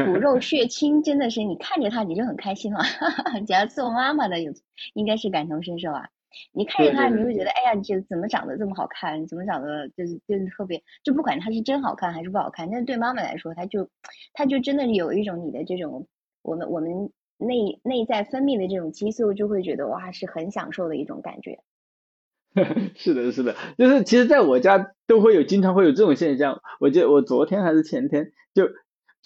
[0.07, 2.81] 骨 肉血亲，真的是你看着她你就很开心了。
[3.46, 4.52] 只要做妈妈的有
[4.94, 6.09] 应该是感同身受啊。
[6.52, 9.26] 你看着他，你会觉得，哎呀，你这怎么长得这么好看？
[9.26, 13.88] 怎么长得就是就是特别，就不管他是真好看还是不好看，但是对妈妈来说，他就
[14.35, 16.07] 他就真的有一种你的这种，
[16.42, 21.61] 我们我们内内在分泌的这种激素，就会觉得哇，是很享受的一种感觉。
[22.96, 26.61] 是的，是的，就是其实在我家都会有，经常会有这种现象。
[26.81, 28.68] 我记得我昨天还是前天，就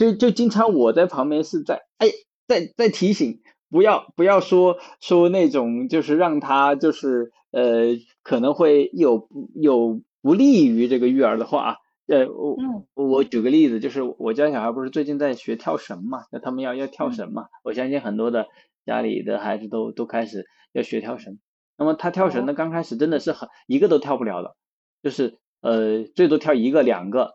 [0.00, 2.08] 就就经常我在旁边是在哎
[2.48, 3.42] 在在提醒。
[3.72, 11.76] 不要不要说说那种就是让他就是呃可能会有有不利于这个育儿的话，
[12.08, 12.56] 呃我
[12.94, 18.48] 我举个例子，就是我家小孩不是最近在学跳绳嘛，那他们要要跳绳嘛，我相信很多的
[18.84, 21.38] 家里的孩子都都开始要学跳绳，
[21.78, 24.56] 那么他跳绳呢，刚开始真的是很一个都跳不了的，
[25.00, 27.34] 就是呃最多跳一个两个，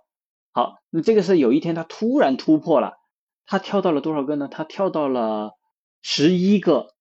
[0.56, 2.94] 好，那这个是有一天他突然突破了，
[3.46, 4.48] 他跳到了多少个呢？
[4.50, 5.52] 他跳到了。
[6.08, 6.94] 十一个，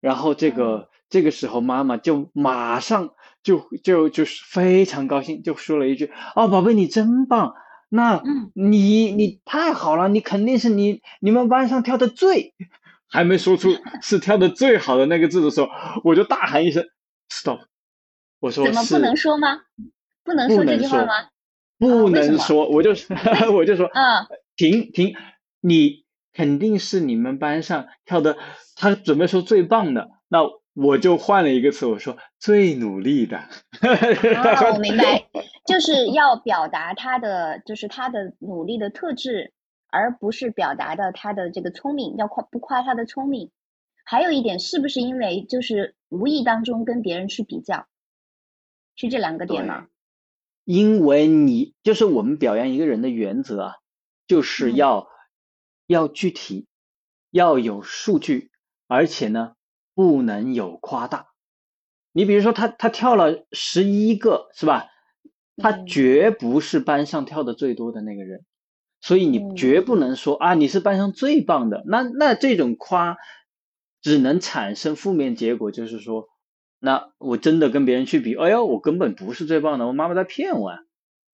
[0.00, 3.10] 然后这个这个时候妈妈就马上
[3.44, 7.54] 就就就是非常高兴，就说了一句：“哦，宝贝，你真棒！
[7.88, 8.20] 那
[8.54, 12.56] 你你太好了，你肯定是你你们班上跳的最
[13.06, 13.68] 还没说出
[14.02, 15.68] 是跳的最好的那个字的时候，
[16.02, 16.84] 我就大喊一声
[17.28, 17.60] ‘stop’，
[18.40, 19.60] 我说怎么不能说吗？
[20.24, 21.12] 不能说这句话吗？
[21.80, 22.92] 不能说，我就
[23.52, 25.16] 我就说嗯，停停，
[25.60, 28.36] 你。”肯定是你们班上跳的，
[28.76, 30.38] 他准备说最棒的，那
[30.74, 33.36] 我就换了一个词，我说最努力的。
[33.36, 33.48] 啊，
[34.72, 35.26] 我 明白，
[35.66, 39.52] 就是要表达他的，就是他的努力的特质，
[39.88, 43.50] 而不是表达的他的这个聪明，要夸不夸他的聪明。
[44.04, 47.88] 还有一点，是不是因为就是无意当中跟别人去比较，
[48.94, 49.88] 是这两个点吗？
[50.64, 53.74] 因为你就是我们表扬一个人的原则啊，
[54.26, 55.08] 就是要
[55.86, 56.66] 要具体，
[57.30, 58.50] 要有数据，
[58.86, 59.54] 而且呢
[59.94, 61.26] 不能有夸大。
[62.12, 64.86] 你比如说他他跳了十一个是吧？
[65.56, 68.46] 他绝不是班上跳的最多的那个人，
[69.00, 71.84] 所以你绝不能说啊你是班上最棒的。
[71.86, 73.18] 那那这种夸
[74.00, 76.28] 只能产生负面结果，就是说，
[76.80, 80.78] 那我真的跟别人去比，哎呦，我根本不是最棒的，我妈妈在骗我啊，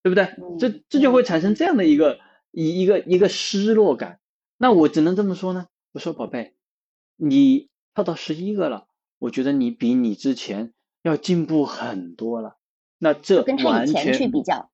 [0.03, 0.29] 对不对？
[0.59, 2.19] 这这就会产生这样的一个
[2.51, 4.19] 一一个一个失落感。
[4.59, 6.55] 那我只能这么说呢，我说宝贝，
[7.17, 8.87] 你跳到十一个了。
[9.19, 12.57] 我觉得你比你之前要进步很多了，
[12.99, 14.71] 那这完全去比较，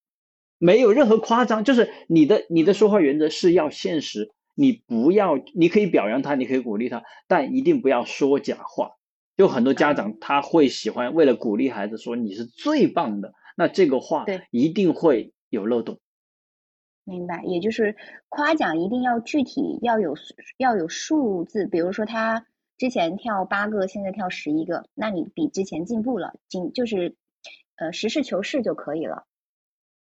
[0.58, 8.96] 没有任何夸张，就是你的你的说话原则是要现实，你不要，你可以表扬他，你可以鼓励他，但一定不要说假话。
[9.42, 15.98] 就很多家长他会喜欢为了鼓励孩子说你是最棒的，那这个话一定会有漏洞。
[17.02, 17.96] 明白，也就是
[18.28, 20.14] 夸奖一定要具体，要有
[20.58, 22.46] 要有数字，比如说他。
[22.78, 27.16] 之前跳八个，现在跳十一个，那你比之前进步了，进就是，
[27.76, 29.24] 呃，实事求是就可以了。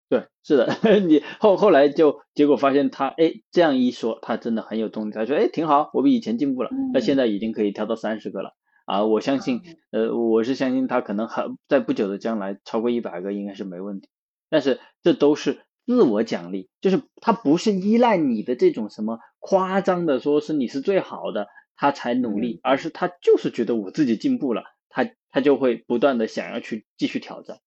[0.09, 5.13] 对，是的， 你后后来就结果发现他，哎，这样一说，他真的很有动力。
[5.13, 9.03] 他说，哎，挺好，我比以前进步了，那现在已经可以跳到三十个了啊！
[9.03, 14.09] 我相信，呃，我是相信他可能还在不久的将来超过一百个应该是没问题。
[14.49, 21.47] 但是这都是自我奖励，就是他不是依赖你的这种什么夸张的，说是你是最好的。
[21.77, 27.57] 他才努力，而是他就是觉得我自己进步了，他他就会不断的想要去继续挑战。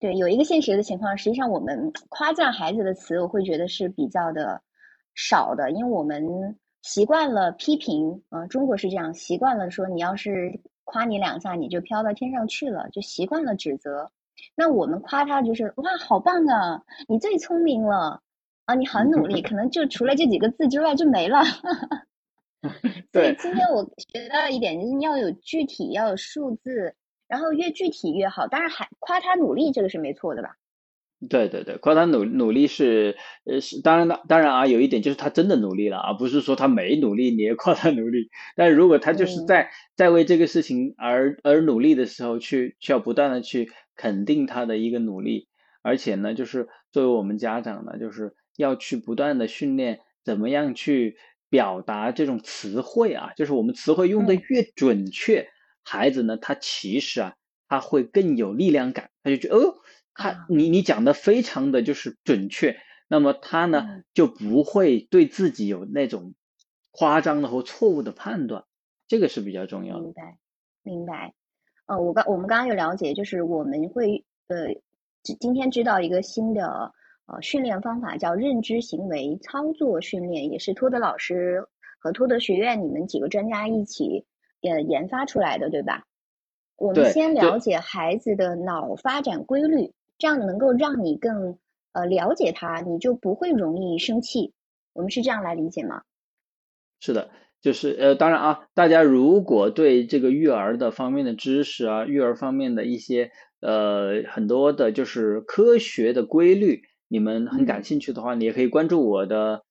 [0.00, 4.62] 对，有一个现实的情况，实际上我们夸赞孩子的词，我会觉得是比较的
[5.14, 6.56] 少的，因为我们
[6.88, 14.10] 习惯了批评，呃，中国是这样，习惯了说你要是夸你两下，你就飘到天上去了，就习惯了指责。
[14.54, 18.22] 那我们夸他就是哇，好棒啊，你最聪明了
[18.64, 21.42] 啊，你很努力，可 能就除了这几个字之外就没了。
[23.12, 26.94] 所以今天我学到一点，就是要有具体，要有数字，
[27.28, 28.46] 然后越具体越好。
[28.46, 30.56] 当然，还夸他努力，这个是没错的吧？
[31.28, 38.30] 对对对，夸他努努力是呃是当然的，当然啊，有一点就是他真的努力了啊，不是说他没努力你也夸他努力。
[38.54, 45.48] 但如果他就是在在为这个事情而而努力的时候，去需要不断的去肯定他的一个努力，
[45.82, 51.16] 而且呢，就是作为我们家长呢，就是要去不断的训练怎么样去。
[51.50, 55.48] 表达这种词汇啊，就是我们词汇用的越准确，
[55.82, 57.32] 孩子呢，他其实啊，
[57.70, 59.76] 他会更有力量感，他就觉得哦，
[60.18, 62.76] 他你你讲的非常的就是准确，
[63.08, 66.34] 那么他呢就不会对自己有那种
[66.90, 68.64] 夸张的或错误的判断，
[69.06, 70.02] 这个是比较重要的。
[70.02, 70.38] 明白，
[70.82, 71.34] 明白。
[71.86, 74.74] 呃，我刚我们刚刚有了解，就是我们会呃，
[75.22, 76.92] 今天知道一个新的。
[77.30, 81.62] 呃，训练方法叫认知行为操作训练，也是托德老师
[82.00, 84.24] 和托德学院你们几个专家一起
[84.62, 86.06] 呃研发出来的，对吧？
[86.76, 91.58] 我们先了解孩子的脑发展规律，这样能够让你更
[91.92, 94.52] 呃了解他，你就不会容易生气。
[94.92, 96.02] 我们是这样来理解吗？
[97.00, 97.30] 是的，
[97.62, 106.82] 就是呃，当然啊，大家如果对这个育儿的方面的知识啊，育儿方面的一些呃很多的，就是科学的规律。
[107.06, 109.62] 你们很感兴趣的话，你也可以关注我的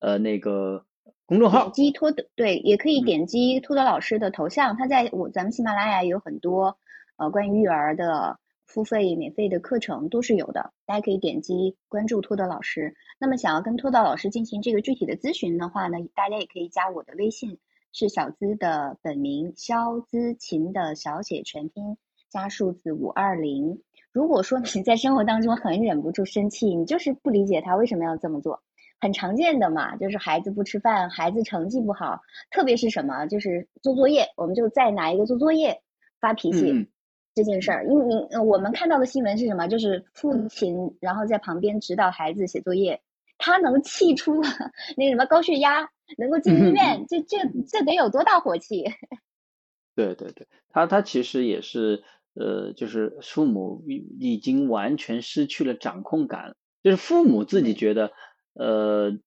[0.00, 0.86] 呃那个
[1.26, 1.64] 公众号。
[1.64, 6.78] 点击托德对，也可以点击托德老师的头像，他在我咱们喜马拉雅有很多
[7.16, 8.38] 呃关于育儿的
[8.70, 12.94] 付费免费的课程都是有的，大家可以点击关注托德老师。
[13.18, 17.58] 那么想要跟托德老师进行这个具体的咨询的话呢，大家也可以加我的微信，
[17.92, 21.96] 是小资的本名肖资琴的小写全拼
[22.30, 23.82] 加数字五二零。
[24.12, 28.62] 如果说你在生活当中很忍不住生气，你就是不理解他为什么要这么做，
[29.00, 32.20] 很常见的嘛，就是孩子不吃饭，孩子成绩不好，
[32.52, 35.82] 特别是什么，就是做作业，我们就再拿一个做作业
[36.20, 36.88] 发脾气
[37.42, 39.66] 这件事儿，因为你我们看到的新闻是什么？
[39.66, 43.00] 就是父亲然后在旁边指导孩子写作业，
[43.38, 44.42] 他能气出
[44.96, 48.84] 那什么高血压，能够进医院，这这这得有多大火气？
[49.96, 52.02] 对对对，他他其实也是。
[52.32, 58.12] 呃，就是父母已已经完全失去了掌控感，就是父母自己觉得，
[58.54, 59.18] 呃，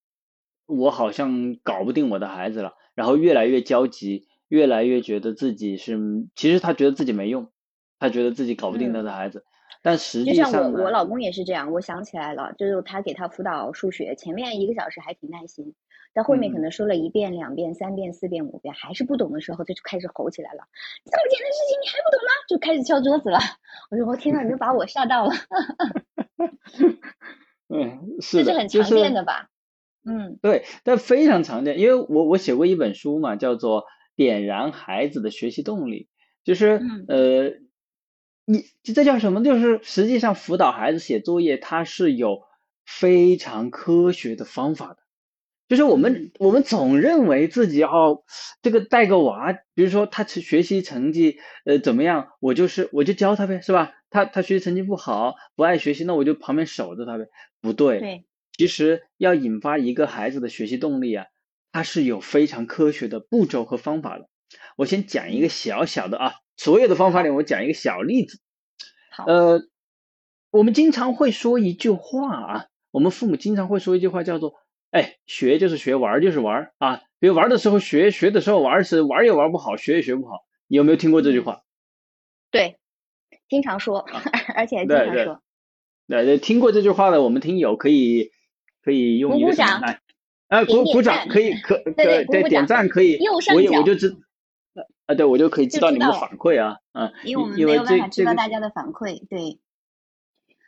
[0.64, 5.98] 我好像搞不定我的孩子了，然后越来越焦急，越来越觉得自己是，
[6.34, 7.52] 其实他觉得自己没用，
[7.98, 9.44] 他觉得自己搞不定他的孩子，
[9.82, 15.74] 但实际上就，像我我老公也是这样，我想起来了，就是他给他辅导数学，前面一个小时还挺耐心，
[16.14, 20.64] 到后面可嗯能说了一遍、两遍、三遍、四遍、五遍，还是不懂的时候，他就开始吼起来了
[21.04, 23.38] ：“这么简单的事情你还不懂吗？”就开始敲桌子了。
[23.90, 25.32] 我说：“我天呐，你就把我吓到了。
[27.68, 29.48] 嗯，”这是的，就是很常见的吧？
[30.06, 33.82] 嗯对，但非常常见，因为我我写过一本书嘛，叫做
[34.16, 36.02] 《点燃孩子的学习动力》，
[36.44, 37.52] 就是嗯呃，
[38.46, 39.42] 你这叫什么？
[39.42, 42.42] 就是实际上辅导孩子写作业，它是有
[42.84, 44.98] 非常科学的方法的。
[45.66, 48.22] 就是我们嗯我们总认为自己哦，
[48.60, 53.92] 这个带个娃，比如说他学学习成绩呃怎么样，我就是我就教他呗，是吧？
[54.10, 57.26] 他他学习成绩不好，不爱学习，那我就旁边守着他呗。
[57.62, 58.24] 不对，对，
[58.58, 61.26] 其实要引发一个孩子的学习动力啊，
[61.72, 64.28] 它是有非常科学的步骤和方法的。
[64.76, 68.38] 我先讲一个嗯小小的啊，所有的方法里我讲一个小例子。
[69.10, 69.62] 好，呃，
[70.50, 74.54] 我们经常会说一句话啊，我们父母经常会说一句话叫做
[74.90, 80.44] “哎，学就是学，玩儿就是玩儿啊”，比如玩儿的时候学，学的时候玩儿是玩儿也玩儿不好，学也学不好。
[80.66, 81.62] 你有没有听过这句嗯话？
[82.50, 82.78] 对，
[83.48, 83.98] 经常说，
[84.54, 85.42] 而且还经常说，
[86.08, 88.30] 对对，听过这句话的我们听友可以
[88.82, 90.00] 可以用鼓鼓一个什么来？
[90.48, 94.16] 啊，点点鼓鼓掌可以可可对点赞可以，右上我也我就知
[95.06, 99.26] 啊，对我就可以知道你们的反馈啊啊，因为我们没有办法知道大家的反馈。
[99.28, 99.60] 对，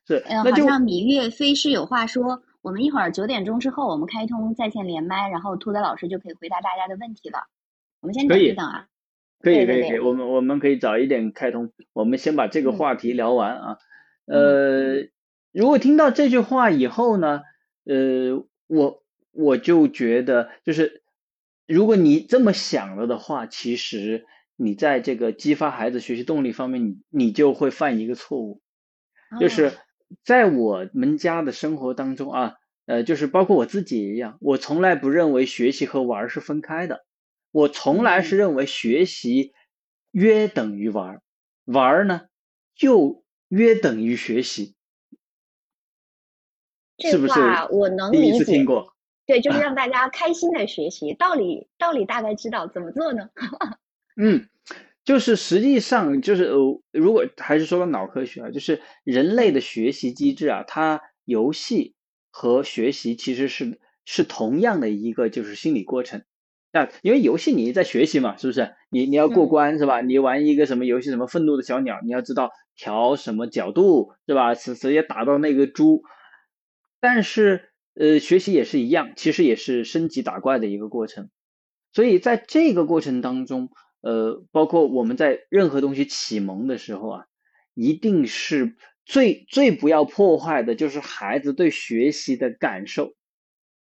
[0.06, 7.46] 是嗯，那就好像芈月飞是有话说，我们一会儿九点钟之后，我们开通在线连麦，然后兔子老师就可以回答大家的问题了。
[8.00, 8.86] 我们先等一等啊。
[9.38, 13.78] 可以可以可以，我们我们可以早一点开通，我们先把这个嗯话题聊完啊。
[14.24, 15.08] 呃，
[15.52, 17.42] 如果听到这句话以后呢，
[17.84, 21.02] 呃，我我就觉得就是，
[21.66, 24.26] 如果你这么想了的话，其实
[24.56, 28.62] 你在这个激发孩子学习动力方面，你你就会犯一个错误，
[29.40, 29.72] 就是哦
[30.24, 32.54] 在我们家的生活当中啊，
[32.86, 37.04] 呃，就是包括我自己也一样，我从来不认为学习和玩儿是分开的。
[37.50, 39.52] 我从来是认为学习
[40.12, 41.22] 约等于玩儿，
[41.64, 42.22] 玩儿呢
[42.74, 44.76] 就约等于学习，
[46.98, 48.38] 是不是话我能第一。
[48.38, 48.95] 次听过？
[49.26, 53.28] 对，就是啊让大家开心的学习，道理道理大概知道，怎么做呢？
[54.16, 54.48] 嗯，
[55.04, 61.94] 就是实际上就是呃，如果还是说到脑科学啊，就是人类的学习机制啊，它游戏
[62.30, 66.22] 和学习其实是是同样的一个就是心理过程。
[66.72, 68.74] 那，因为游戏你在学习嘛，是不是？
[68.90, 70.02] 你你要过嗯关是吧？
[70.02, 74.54] 你玩一个什么游戏，什么愤怒的小鸟，你要知道调什么角度是吧？
[74.54, 76.02] 直直接打到那个猪。
[77.00, 81.30] 但是呃，学习也是一样，其实也是升级打怪的一个过程。
[81.92, 83.70] 所以在这个过程当中，
[84.02, 87.24] 呃，包括我们在任何东西启蒙的时候啊，
[87.74, 93.14] 一定是最最不要破坏的，就是孩子对学习的感受。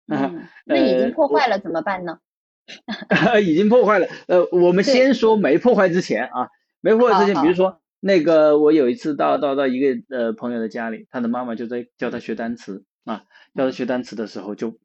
[0.08, 2.18] 啊，嗯，那已经破坏了怎么办呢？
[3.44, 4.08] 已经破坏了。
[4.26, 6.48] 呃，我们先说没破坏之前啊，
[6.80, 14.78] 没破坏之前，好比如说那个，我有一次到到到一个呃朋友的家里，他的妈妈就在教他学单词啊，要是学单词的时候就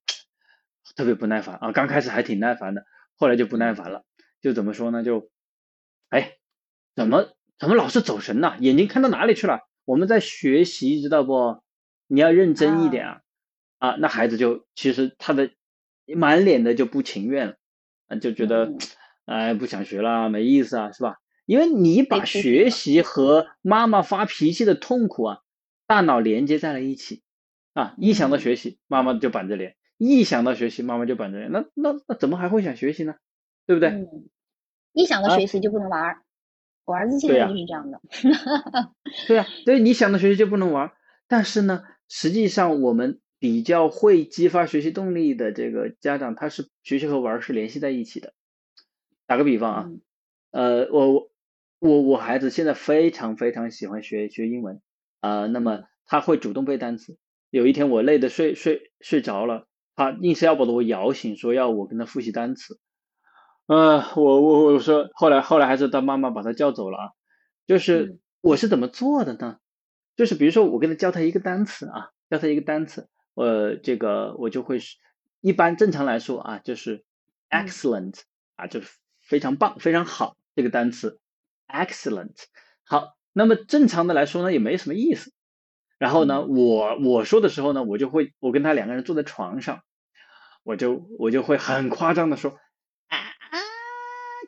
[0.96, 4.04] 特别不耐烦啊，刚开始还挺耐烦的，后来就不耐烦了，
[4.42, 5.04] 就怎么说呢？
[5.04, 5.30] 就
[6.10, 6.38] 哎，
[6.96, 9.60] 怎么怎么老是走神呐、眼睛看到哪里去了？
[9.86, 11.62] 我们在学习，知道不？
[12.08, 13.22] 你要认真一点啊！
[13.80, 15.52] 啊，那孩子就其实他的
[16.06, 17.56] 满脸的就不情愿了。
[18.08, 18.78] 啊，就觉得嗯，
[19.26, 21.18] 哎，不想学了，没意思啊，是吧？
[21.46, 25.40] 因为你把学习和妈妈发脾气的痛苦啊，
[25.86, 27.24] 大脑连接在了一起
[27.78, 31.52] 啊，一想到嗯学习，妈妈就板着脸；一想到学习，妈妈就板着脸。
[31.52, 33.14] 那那那怎么还会想学习呢？
[33.68, 33.90] 对不对？
[33.90, 34.30] 嗯，
[34.94, 36.24] 一想到啊学习就不能玩儿，
[36.86, 38.02] 我儿子现在就是这样的。
[39.28, 40.94] 对啊，对，你想到学习就不能玩儿，
[41.28, 48.34] 但是呢，实际上我们比较会激发学习动力的这个家长，他是学习和玩儿是联系在一起的。
[49.28, 50.02] 打个比方啊，嗯
[50.50, 51.30] 呃，我我
[51.78, 54.82] 我我孩子现在非常非常喜欢学学英文
[55.20, 57.20] 啊、那么他会主动背单词。
[57.58, 62.80] 有一天我累得睡睡睡着了，他硬是要把我摇醒，说要我跟他复习单词。
[63.66, 67.10] 呃，我我我说，后来后来还是他妈妈把他叫走了啊。
[67.66, 69.58] 就是嗯我是怎么做的呢？
[70.16, 74.98] 就是比如说我跟他教他一个单词啊，教他一个单词，呃，这个我就会是
[75.42, 77.04] 一般正常来说啊，就是
[77.50, 78.22] 嗯 excellent
[78.56, 78.88] 啊，就是
[79.20, 81.20] 非常棒、非常好这个单词
[81.68, 82.36] excellent。
[82.86, 85.34] 好，那么正常的来说呢，也没什么意思。
[85.98, 89.82] 然后呢，我我说的时候呢，我就会我跟他两个人坐在床上，
[90.64, 92.56] 我就我就会很夸张的说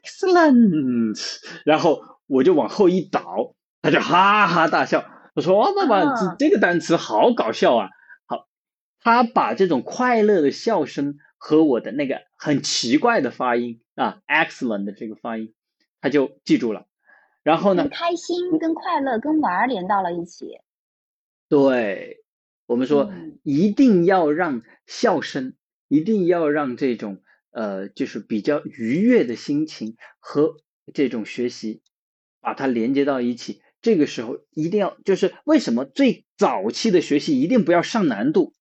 [0.04, 5.06] excellent，然后我就往后一倒，他就哈哈大笑。
[5.36, 7.90] 我说哇，爸爸，这这个单词好搞笑啊！
[8.26, 8.48] 好，
[9.00, 15.54] 他把这种快乐的笑声和我的那个很奇怪的发音啊，excellent 的这个发音，
[16.02, 16.86] 他就记住了。
[17.42, 17.88] 然后呢？
[17.90, 20.60] 开心跟快乐跟玩儿连到了一起。
[21.50, 22.24] 对，
[22.68, 25.56] 我们说一定要让笑声，
[25.88, 30.58] 一定要让这种呃，就是比较愉悦的心情和
[30.94, 31.82] 这种学习，
[32.40, 33.64] 把它连接到一起。
[33.82, 38.54] 这个时候一定要，就是为什么最早期的学习一定不要上难度，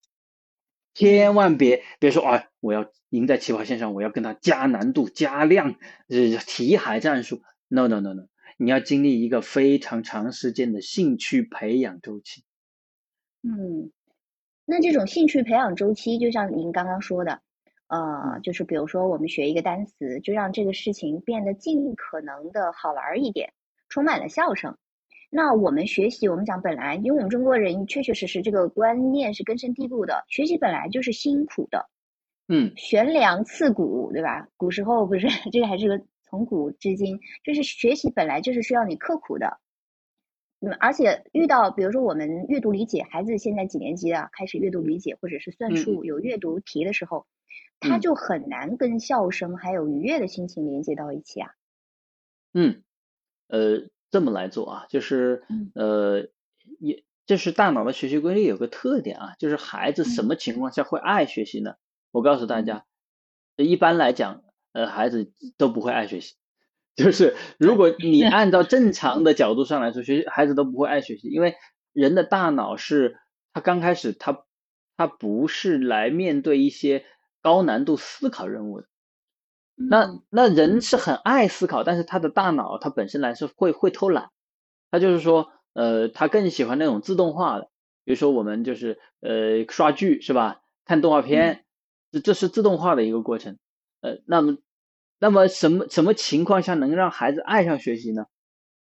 [0.95, 5.75] 千万别别说啊，我要赢在起跑线上，我要跟他加难度、加量，
[6.07, 7.43] 呃，题海战术。
[7.67, 8.27] No no no no，
[8.57, 12.43] 你要经历一个非常长时间的兴趣培养周期。
[13.43, 13.91] 嗯，
[14.65, 17.41] 那这种兴趣培养周期，就像您刚刚说的，
[17.87, 23.53] 呃，就是比如说我们学一个单词，就让这个事情变得尽可能的好玩一点，
[23.87, 24.77] 充满了笑声。
[25.31, 31.87] 那我们学习，我们讲本来，因为我们中国人确确实实这个观念是根深蒂固的，学习本来就是辛苦的，
[32.47, 34.47] 嗯，悬梁刺股，对吧？
[34.57, 39.59] 古时候不是 这个，还是个从古至今，就是学习本来就是需要你刻苦的。
[40.61, 47.25] 嗯，而且遇到比如说我们阅读理解，孩子现在几年级啊，开始阅读理解或者是算术有阅读题的时候，
[47.79, 51.51] 他就很难跟笑声还有愉悦的心情连接到一起啊。
[52.53, 52.83] 嗯，
[53.47, 53.89] 呃。
[54.11, 55.43] 这么来做啊，就是
[55.75, 56.29] 呃，
[56.79, 61.75] 也就是大脑的学习规律有个特点啊，就是孩子什么情况下会爱学习呢？
[62.09, 62.87] 我告诉大家，
[63.55, 64.41] 一般来讲，
[64.71, 66.37] 呃，孩子都不会爱学习。
[66.95, 71.55] 就是如果 你按照正常的角度上来说，学习孩子都不会爱学习，因为
[71.93, 73.17] 人的大脑是，
[73.53, 74.43] 他刚开始他
[74.97, 77.05] 他不是来面对一些
[77.41, 78.87] 高难度思考任务的。
[79.75, 80.19] 那。
[80.29, 84.29] 那人是很爱思考，但是他的大脑他本身来说会会偷懒，
[84.91, 87.69] 他就是说，呃，他更喜欢那种自动化的，
[88.05, 91.65] 比如说我们就是呃刷剧是吧，看动画片，
[92.11, 93.57] 这这是自动化的一个过程，
[94.01, 94.57] 呃，那么
[95.19, 98.25] 那么什么什么情况下能让孩子爱上学习呢？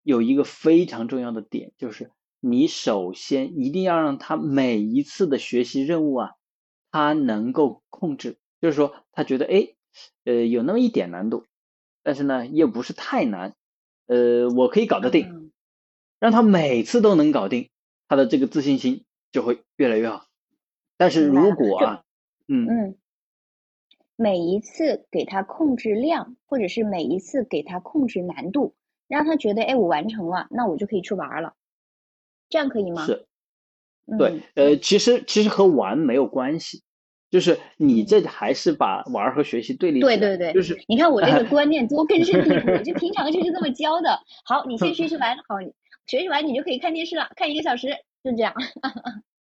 [0.04, 6.32] 有一个非常重要的点，就是你首先一定要让他每一次的学习任务啊，
[6.92, 9.72] 他能够控制，就是说他觉得哎。
[10.26, 11.46] 呃，有那么一点难度，
[12.04, 13.56] 但是呢，又不是太难，
[14.08, 15.54] 呃，我可以搞得定，
[16.20, 17.70] 让他每次都能搞定，
[18.10, 20.26] 他的这个自信心就会越来越好。
[20.98, 22.04] 但是如果啊，
[22.50, 22.98] 嗯嗯，
[24.16, 28.76] 每一次给他控制量，或者是每一次给他控制难度，
[29.08, 31.54] 让他觉得，哎，我完成了，那我就可以去玩了，
[32.50, 33.06] 这样可以吗？
[33.06, 33.26] 是，
[34.18, 36.84] 对，呃，其实其实和玩没有关系。
[37.32, 44.22] 就是你这还是把玩和学习对立对对对，就是你看我这个 观念多根深蒂固，就平常就是这么教的。
[44.46, 45.60] 好，你先学习完，好，
[46.08, 47.90] 学习完你就可以看电视了，看一个小时，
[48.24, 48.54] 就这样。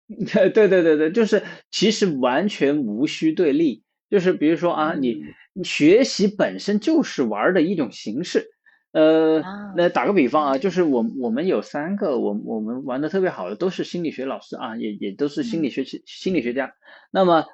[0.28, 3.82] 对对对对，就是其实完全无需对立。
[4.10, 5.22] 就是比如说啊，你
[5.64, 8.50] 学习本身就是玩的一种形式。
[8.92, 9.40] 呃，
[9.76, 16.74] 那打个比方啊，就是我我们有三个，我我们玩的特别好的都是心理学老师啊，也也都是心理学心理学家。
[17.12, 17.44] 那么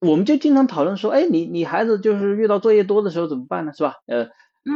[0.00, 3.72] 我们就经常讨论说，哎，你你孩子就是遇到作业多的时候怎么办呢？
[3.72, 3.94] 是吧？
[4.06, 4.28] 呃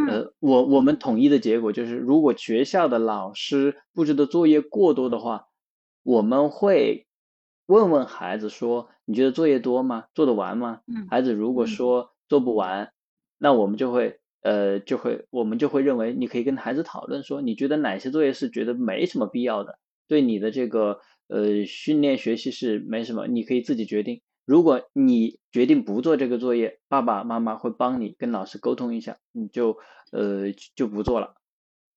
[0.08, 5.46] 呃，我我们统一的结果就是，如果学校的老师布置的作业过多的话，
[6.04, 7.08] 我们会
[7.70, 10.06] 问问孩子说，你觉得作业多吗？
[10.12, 10.80] 做得完吗？
[11.08, 12.90] 孩子如果说做不完，
[13.38, 20.98] 那我们就会呃就会我们就会认为你可以跟孩子讨论说，你觉得哪些作业是觉得没什么必要的，对你的这个
[21.28, 24.20] 呃训练学习是没什么，你可以自己决定。
[24.44, 29.78] 如果你决定不做这个作业，爸爸妈妈会帮你跟老师沟通一下，你就
[30.10, 31.34] 呃就不做了。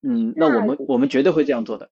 [0.03, 1.89] 嗯，那我们我们绝对会这样做的。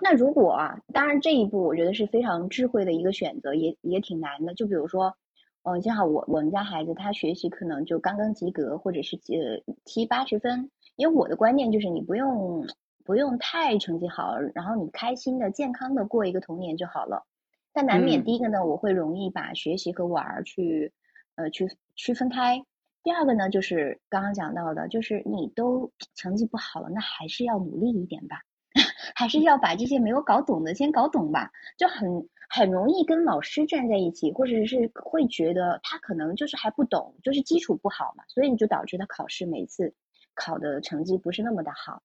[0.00, 4.54] 那如果啊，当然这一步我觉得是非常智慧的一个选择，也也挺难的。
[4.54, 5.14] 就比如说，
[5.62, 10.70] 嗯，正好我我们家孩子他学习可能就刚刚及格，或者是呃七八十分。
[10.96, 12.66] 因为我的观念就是你不用
[13.04, 17.24] 不用太成绩好，然后你开心的健康的过一个童年就好了。
[17.72, 20.92] 但难免第一个呢，我会容易把学习和玩儿去，
[21.36, 22.64] 呃，去区分开。
[23.04, 28.42] 第二个呢，就是刚刚讲到的，就是你都成绩不好了，那还是要努力一点吧，
[29.14, 31.50] 还是要把这些没有搞懂的先搞懂吧。
[31.76, 39.94] 就很很容易跟老师站在一起，或者是会觉得他可能就是还不懂，就是基础不好嘛，所以你就导致他考试每次
[40.34, 42.02] 考的成绩不是那么的好。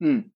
[0.00, 0.30] 嗯，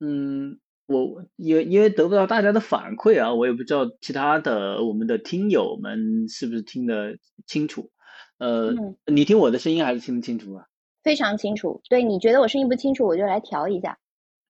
[0.00, 0.60] 嗯。
[0.90, 7.16] 我因为因为得不到大家的反馈啊，我也不知道其他的我们的听友们是不是听得
[7.46, 7.92] 清楚。
[8.38, 8.74] 呃，
[9.06, 10.66] 你听我的声音还是听得清楚啊？
[11.02, 11.80] 非常清楚。
[11.88, 13.98] 对，你觉得我声音不清楚，我就来调一下。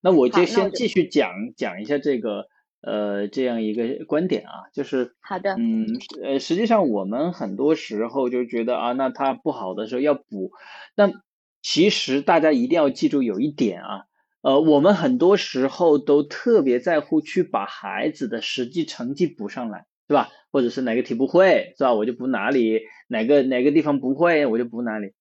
[0.01, 2.47] 那我就先继续讲讲一下这个
[2.81, 5.85] 呃这样一个观点啊，就是好的，嗯
[6.23, 10.51] 呃实际上我们很多时候就觉得啊，那他不好的时候要补，
[10.95, 11.13] 但
[11.61, 14.05] 其实大家一定要记住有一点啊，
[14.41, 20.29] 呃我们很多时候都特别在乎去把孩子的实际成绩补上来，对吧？
[20.51, 21.93] 或者是哪个题不会，是吧？
[21.93, 25.13] 我就补哪里，哪个哪个地方不会，我就补哪里。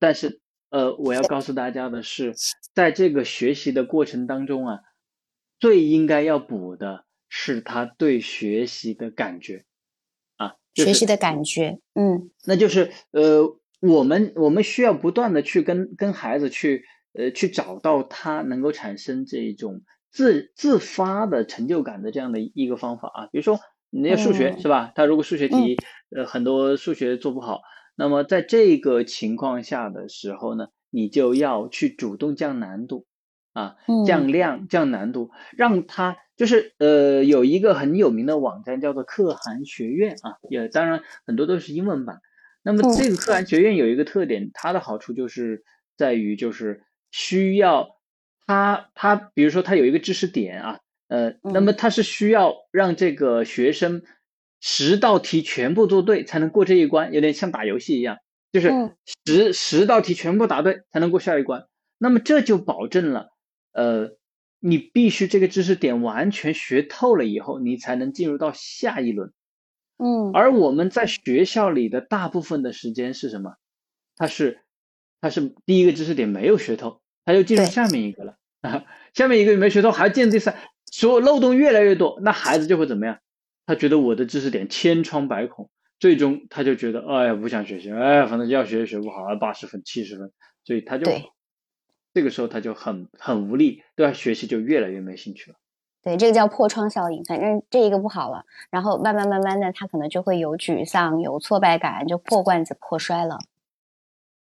[0.00, 0.40] 但是，
[0.70, 2.34] 呃，我要告诉大家的是，
[2.74, 4.78] 在这个学习的过程当中啊，
[5.60, 9.64] 最应该要补的是他对学习的感觉。
[10.36, 12.30] 啊，就是学习的感觉，嗯。
[12.46, 13.42] 那就是呃，
[13.80, 24.60] 我们我们需要不断的去跟跟孩子去呃去找到他能够产生这种自自发的成就感的这样的一个方法啊，比如说你那数学嗯。
[24.62, 24.92] 是吧？
[24.94, 25.76] 他如果数学题
[26.16, 27.60] 呃很多数学做不好，
[28.00, 33.04] 那么在这个情况下的时候呢，你就要去主动降难度
[33.52, 34.32] 啊，降嗯。
[34.32, 42.20] 量降难度，让他就是呃有一个很有名的网站叫做可汗学院啊，也当然很多都是英文版。
[42.62, 42.96] 那么嗯。
[42.96, 45.62] 这个可汗学院有一个特点，它的好处就是
[45.98, 47.98] 在于就是需要
[48.46, 50.78] 它它比如说它有一个知识点啊，
[51.08, 51.74] 呃，那么嗯。
[51.74, 54.00] 它是需要让这个学生
[54.60, 58.18] 十道题全部做对才能过这一关，有点像打游戏一样，
[58.52, 58.94] 就是嗯
[59.24, 61.66] 十十道题全部答对才能过下一关。
[61.98, 63.30] 那么这就保证了，
[63.72, 64.10] 呃，
[64.58, 69.32] 你必须这个知识点完全学透了以后，你才能进入到下一轮。
[70.02, 73.54] 嗯而我们在学校里的大部分的时间是什么？
[74.16, 74.60] 它是
[75.20, 78.84] 它是第一个知识点没有学透，他就进入下面一个了啊，
[79.14, 80.56] 下面一个没学透，还进入第三，
[80.90, 83.18] 所有漏洞越来越多，那孩子就会怎么样？
[83.70, 90.32] 他觉得我的知识点千疮百孔，最终他就觉得哎呀不想学习，哎反正要学也学不好，八十分七十分，
[90.64, 91.08] 所以他就
[92.12, 95.56] 这个时候他就很很无力，对他学习就越来越没兴趣了。
[96.02, 97.22] 对，这个叫破窗效应。
[97.22, 103.38] 反正这一个不好了，然后慢慢慢慢的，他可能就会有沮丧、有挫败感，就破罐子破摔了。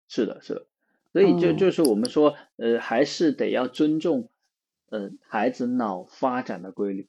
[0.06, 0.66] 是的，是的，
[1.12, 4.28] 所以就嗯就是我们说，呃，还是得要尊重，
[4.90, 7.08] 呃，孩子脑发展的规律。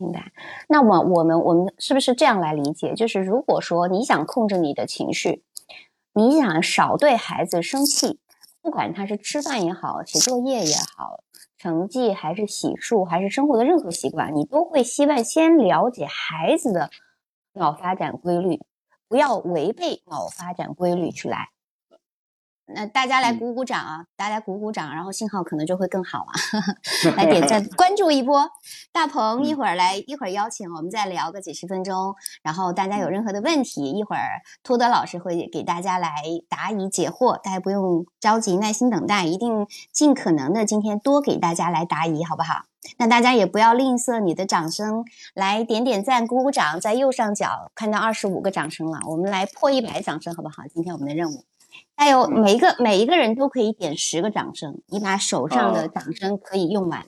[0.00, 0.32] 明白。
[0.66, 2.94] 那么我们我们是不是这样来理解？
[2.94, 5.44] 就是如果说你想控制你的情绪，
[6.14, 8.18] 你想少对孩子生气，
[8.62, 11.22] 不管他是吃饭也好，写作业也好，
[11.58, 16.88] 成绩还是洗漱还是生活的任何习惯，你都会希望先了解孩子的
[17.52, 18.60] 脑发展规律，
[19.06, 21.50] 不要违背脑发展规律去来。
[22.74, 24.04] 那大家来嗯鼓鼓掌啊！
[24.16, 26.32] 大家鼓鼓掌，然后信号可能就会更好啊。
[27.16, 28.48] 来点赞 关注一波。
[28.92, 32.14] 大鹏一嗯会儿来，一会儿邀请我们再聊个几十分钟。
[32.42, 42.62] 然后大家有任何的问题，一会儿托德老师会给大家来答疑解惑，大家不用着急，耐心等待，一定尽可能的今天多给大家来答疑，好不好？
[42.98, 45.04] 那大家也不要吝啬你的掌声，
[45.34, 50.62] 来点点赞、鼓鼓掌，在右上角看到二十五个掌声了，我们来破一百掌声，好不好？
[50.72, 51.44] 今天我们的任务。
[52.00, 57.04] 还有嗯每一个每一个人都可以点十个掌声，你把手上的哦掌声可以用完。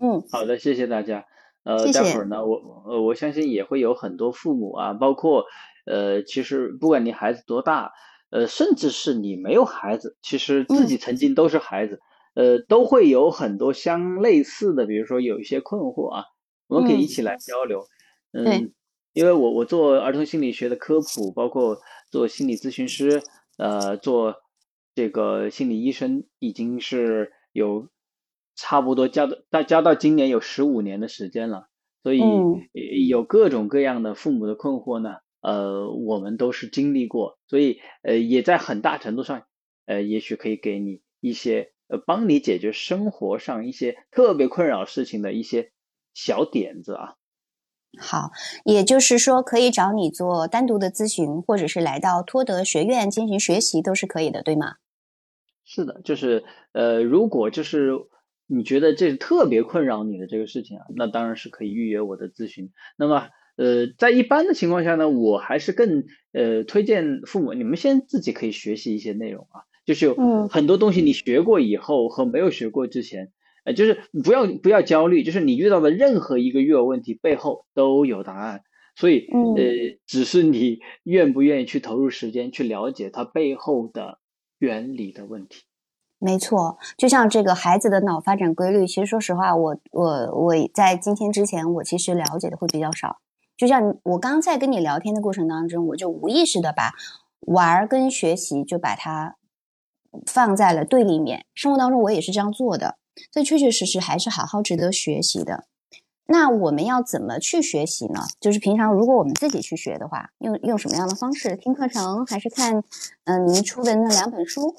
[0.00, 1.24] 嗯好的，谢谢大家。
[1.62, 5.44] 呃，谢谢待会儿呢，我呃我相信也会有很多父母啊，包括
[5.86, 7.92] 呃，其实不管你孩子多大，
[8.30, 12.00] 呃，甚至是你没有孩子，其实自己曾经都是孩子，
[12.34, 16.24] 呃，都会有很多相类似的，比如说有一些困惑啊，
[16.66, 17.86] 我们可以一嗯起来交流。
[18.32, 18.72] 对嗯，
[19.12, 21.78] 因为我我做儿童心理学的科普，包括
[22.10, 23.22] 做心理咨询师，
[23.56, 24.36] 呃，做
[24.94, 27.88] 这个心理医生，已经是有
[28.54, 31.68] 差不多加到到加到今年有十五年的时间了，
[32.02, 32.20] 所以
[33.08, 39.46] 有各种各样的父母的困惑呢，呃，我们都是经历过，所以呃，也在很大程度上，
[39.86, 45.72] 呃，也许可以给你一些呃，帮你解决生活上一些特别困扰事情的一些
[46.14, 47.14] 小点子啊。
[47.98, 48.30] 好，
[48.64, 54.74] 也就是说可以找你做单独的咨询，或者是来到托德学院进行学习，都是可以的，对吗？
[55.64, 57.92] 是的，就是呃，如果就是
[58.46, 62.70] 你觉得这是特别困扰你的这个事情啊，那当然是可以预约我的咨询。
[62.96, 73.32] 那么呃，在一般的情况下呢，我还是更呃推荐父母，你们先自己可以学习一些内容啊，就是有嗯很多东西你学过以后和没有学过之前，
[73.66, 78.62] 呃，就是不要不要焦虑，就是你遇到的任何一个育儿问题背后都有答案。
[78.94, 84.20] 所以，嗯呃，只是你愿不愿意去投入时间去了解它背后的
[84.58, 85.64] 原理的问题。
[86.18, 93.18] 没错，就像这个孩子的脑发展规律，其实说实话，我我我在今天之前，我其实了解的会比较少。
[93.56, 96.92] 就像我刚在跟你聊天的过程当中，我就无意识的把
[97.40, 99.36] 玩儿跟学习就把它
[100.24, 101.44] 放在了对立面。
[101.54, 102.96] 生活当中我也是这样做的，
[103.32, 105.64] 所以确确实实还是好好值得学习的。
[106.28, 108.20] 那我们要怎么去学习呢？
[108.40, 111.54] 就是平常如果我们自己去学的话，用用什么样的方式？
[111.56, 112.82] 听课程还是看
[113.24, 114.74] 嗯您出的那两本书？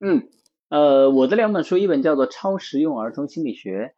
[0.00, 0.26] 嗯，
[0.70, 3.94] 呃，我的两本书，一本叫做《超实用儿童心理学》，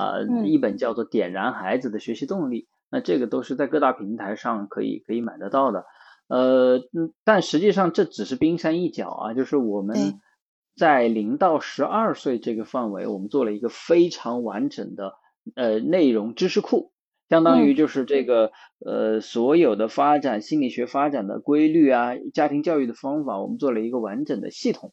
[0.00, 2.62] 啊，一本叫做《点燃孩子的学习动力》。
[2.90, 5.86] 那这个都是在各大平台上可以可以买得到的。
[6.28, 10.20] 呃，嗯，但实际上这只是冰山一角啊，就是我们
[10.76, 15.14] 在零到十二岁这个范围，我们做了一个非常完整的。
[15.54, 16.92] 呃，内容知识库
[17.30, 18.52] 相当于就是这个
[18.84, 24.92] 呃所有的发展心理学发展的规律啊，家庭教育的方法，我们做了一个完整的系统。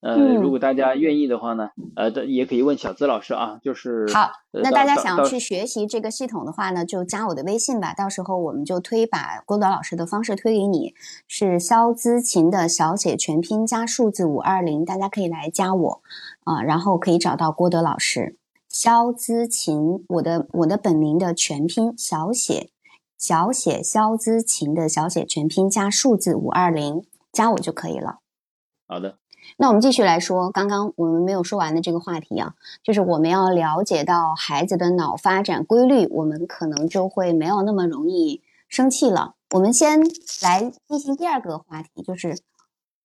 [0.00, 4.30] 呃，如果大家愿意的话呢，呃，也可以问小资老师啊，就是好。
[4.52, 10.94] 那大家想要去学习这个系统的话呢，就加我的微信吧，到时候我们就推把郭导老师的方式推给你，
[11.26, 16.02] 是肖姿琴的小写全拼加数字五二零，大家可以来加我
[16.44, 18.36] 啊，然后可以找到郭德老师。
[18.68, 22.70] 肖姿琴，我的我的本名的全拼小写
[23.16, 28.18] 小写肖姿琴的小写全拼加数字五二零，加我就可以了。
[28.86, 29.18] 好的，
[29.56, 39.34] 那我们继续来说刚刚我们没有说完的这个话题啊，就是我们要了解到孩子的脑发展规律，我们可能就会没有那么容易生气了。
[39.50, 40.00] 我们先
[40.42, 42.38] 来进行第二个话题，就是。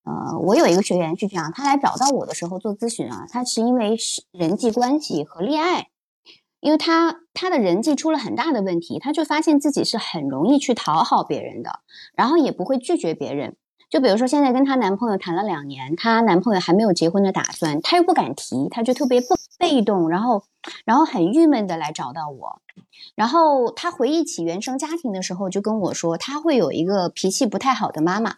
[0.03, 3.95] 呃，我有一个学员是这样，他来找到我的时候做咨询啊，他是因为
[4.31, 5.89] 人际关系和恋爱，
[6.59, 11.81] 因为他他的人际出了很大的问题，他就发现自己是很容易去讨好别人的，
[12.15, 13.55] 然后也不会拒绝别人。
[13.91, 20.43] 就比如说现在跟她男朋友谈了两年，她男朋友还没有结婚的打算，她又不敢提，她就特别不被动，然后
[20.85, 22.61] 然后很郁闷的来找到我，
[23.15, 28.37] 然后她回忆起原生家庭的时候，就跟我说，她会有一个脾气不太好的妈妈。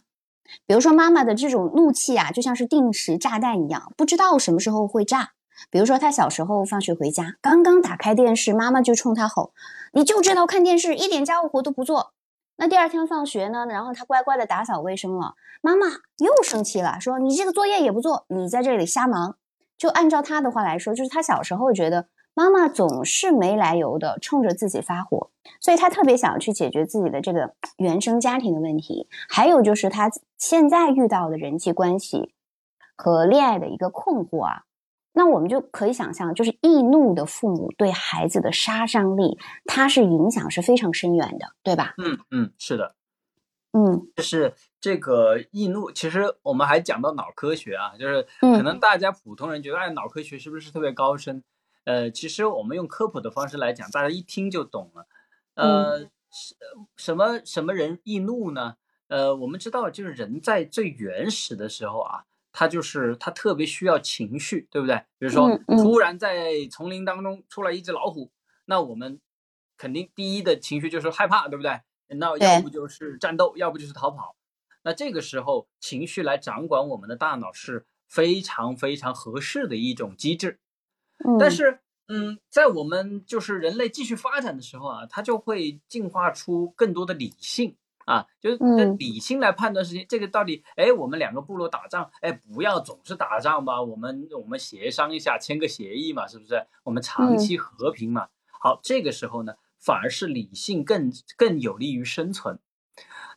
[0.66, 5.34] 比如说，妈妈的这种怒气啊，就像是定时炸弹一样，不知道什么时候会炸。
[5.70, 9.52] 比如说，他小时候放学回家，刚刚打开电视，妈妈就冲他吼
[9.94, 12.12] ：“你就知道看电视，一点家务活都不做。”
[12.58, 15.88] 那第二天放学呢，然后他乖乖的打扫卫生了，妈妈
[16.18, 19.38] 又生气了，说：“你这个作业也不做，你在这里瞎忙。”
[19.78, 22.08] 就按照他的话来说，就是他小时候觉得。
[22.36, 25.30] 妈妈总是没来由的冲着自己发火，
[25.62, 32.34] 所以他特别想去解决自己的这个 原生家庭的问题，还有就是他现在遇到的人际关系
[32.96, 34.64] 和恋爱的一个困惑啊。
[35.14, 41.94] 那我们就可以想象，就是易怒的父母对孩子的杀伤力，它是影响是非常深远的，对吧？
[41.98, 42.96] 嗯嗯，是的，
[43.72, 51.44] 嗯，就是这个易怒，其实我们还讲到脑科学啊，就是可能大家普通人觉得，哎，脑科学是不是特别高深？
[51.86, 55.06] 呃，其实我们用科普的方式来讲，大家一听就懂了。
[55.56, 56.00] 呃，
[56.32, 56.56] 什
[56.96, 58.76] 什么什么人易怒呢？
[59.10, 62.24] 呃，我们知道，就是人在最原始的时候啊，
[62.54, 64.96] 他就是他特别需要情绪，对不对？
[65.18, 68.32] 比如说，突然在丛林当中出来一只老虎，
[68.66, 69.20] 那我们
[69.76, 71.82] 肯定第一的情绪就是害怕，对不对？
[72.08, 74.36] 那要不就是战斗，要不就是逃跑。
[74.84, 80.60] 那这个时候，情绪来掌管我们的大脑是非常非常合适的一种机制。
[81.40, 87.76] 但是，嗯，在我们就是人类继续发展的时候啊，它就会进化出更多的理性
[88.06, 88.58] 啊，就是
[88.98, 90.06] 理性来判断事情。
[90.08, 96.66] 这个到底，哎，我们两个部落打仗，哎，不要总是打仗吧，我们我们协商一下，签个协议嘛，是不是？
[96.84, 98.28] 我们长期和平嘛。
[98.60, 102.60] 好，这个时候呢，反而是理性更更有利于生存。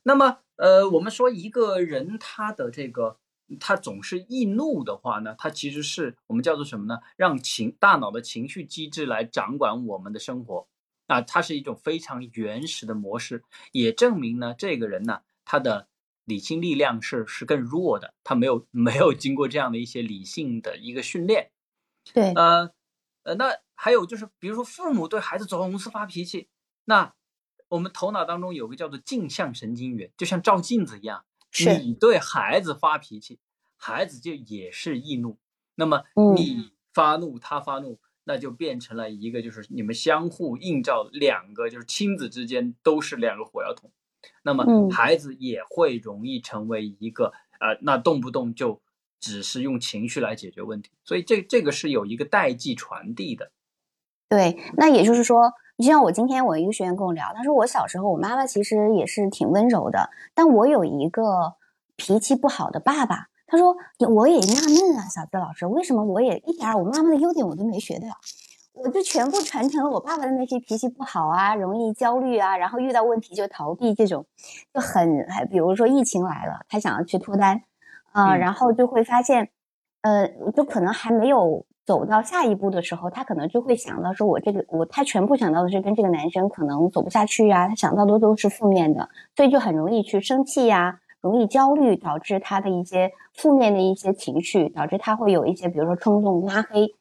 [0.03, 3.19] 那么，呃，我们说一个人他的这个。
[3.61, 6.99] 他总是易怒的话呢，他其实是我们叫做什么呢？
[7.15, 10.67] 让情大脑的情绪机制来掌管我们的生活，
[11.07, 13.43] 啊，它是一种非常原始的模式，
[13.73, 15.89] 也证明呢，这个人呢，他的
[16.25, 21.51] 理性力量是是更弱的，他没有没有经过这样的一些理性的一个训练。
[22.13, 22.71] 对，呃
[23.23, 26.49] 呃，那还有就是，比如说父母对孩子总是发脾气，
[26.85, 27.15] 那
[27.69, 31.25] 我们头脑当中有个叫做镜像神经元，就像照镜子一样。
[31.81, 33.39] 你对孩子发脾气，
[33.77, 35.39] 孩子就也是易怒。
[35.75, 36.05] 那么
[36.37, 43.91] 你发怒，他发怒，那就变成了一个，就是你们相互映照，两个就是亲子之间都是两个火药桶。
[44.43, 48.81] 那么孩子也会容易成为一个呃，那动不动就
[49.21, 50.91] 只是用情绪来解决问题。
[51.05, 53.53] 所以这这个是有一个代际传递的。
[54.29, 55.53] 对，那也就是说。
[55.79, 61.57] 就像我今天我一个学员跟我聊，他说我小时候我妈妈其实也是挺温柔的，但我有一个
[61.97, 63.29] 脾气不好的爸爸。
[63.47, 63.77] 他说
[64.09, 68.09] 我也纳闷啊，小资老师，为什么我也一点我妈妈的优点我都没学到，
[68.73, 74.27] 我就全部传承了我爸爸的那些脾气不好啊，容易焦虑啊，然后遇到问题就逃避这种，
[74.75, 77.63] 就很还比如说疫情来了，他想要去脱单，
[78.13, 79.49] 啊，然后就会发现，
[80.03, 96.95] 呃，就可能还没有走到下一步的时候，他可能就会想到说，我这个我他全部想到的是跟这个男生可能走不下去啊，他想到的都是负面的，所以就很容易去生气呀，容易焦虑，导致他的一些负面的一些情绪，导致他会有一些比如说冲动、拉黑，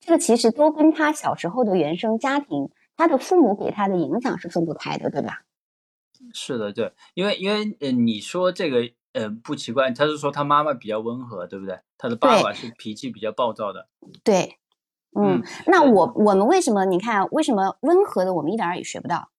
[0.00, 5.42] 这个其实都跟他小时候的原生家庭，他的父母给他的影响是分不开的，对吧？
[6.32, 11.80] 是的，对，因为因为呃，你说这个呃不奇怪，他是说他妈妈比较温和，对不对？
[11.98, 13.88] 他的爸爸是脾气比较暴躁的。
[14.22, 14.58] 对，
[15.18, 19.30] 嗯，那我我们为什么你看为什么温和的我们一点儿也学不到，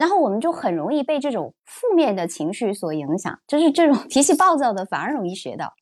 [0.00, 5.74] 然后我们就很容易被这种负面的情绪所影响，就是这种 脾气暴躁的反而容易学到。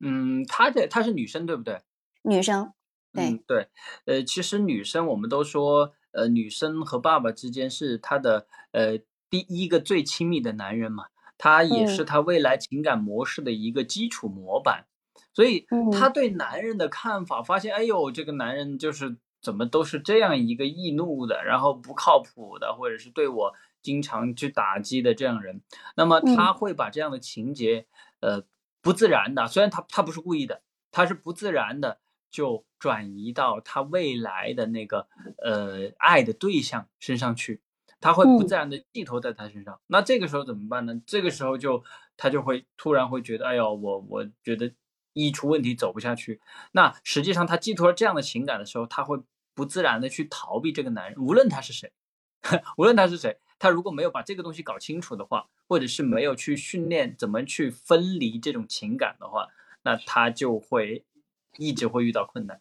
[0.00, 1.82] 嗯，她的她是女生对不对？
[2.22, 2.72] 女生，
[3.12, 3.68] 对对，
[4.06, 8.98] 呃，其实女生我们都说，呃，女生和爸爸之间是她的呃。
[9.28, 11.06] 第一个最亲密的男人嘛，
[11.36, 14.86] 他也是她未来情感模式的一个基础模板，
[15.34, 19.16] 所以他对男人的看法，发现哎呦，这个男人就是
[19.46, 25.62] 怎么都是这样一个易怒的，然后不靠谱的，或者是对我经常去打击的这样人，
[25.94, 27.86] 那么他会把这样的情节，
[28.18, 28.42] 呃，
[28.82, 35.06] 不自然的，虽然他他不是故意的，他是不自然的就转移到他未来的那个
[35.38, 37.62] 呃爱的对象身上去。
[37.98, 41.00] 他会不自然的寄托在他身上，那这个时候怎么办呢？
[41.06, 41.82] 这个时候就
[42.18, 44.70] 他就会突然会觉得，哎呦，我我觉得
[45.14, 46.40] 一出问题走不下去。
[46.72, 49.18] 那实际上他寄托了这样的情感的时候，他会
[49.56, 51.90] 不自然的去逃避这个男人，无论他是谁，
[52.76, 59.48] 无论他是谁，他如果没有把这个东西搞清楚的话，或者是没有去训练怎么去分离这种情感的话，
[59.82, 61.04] 那他就会
[61.56, 62.60] 一直会遇到困难。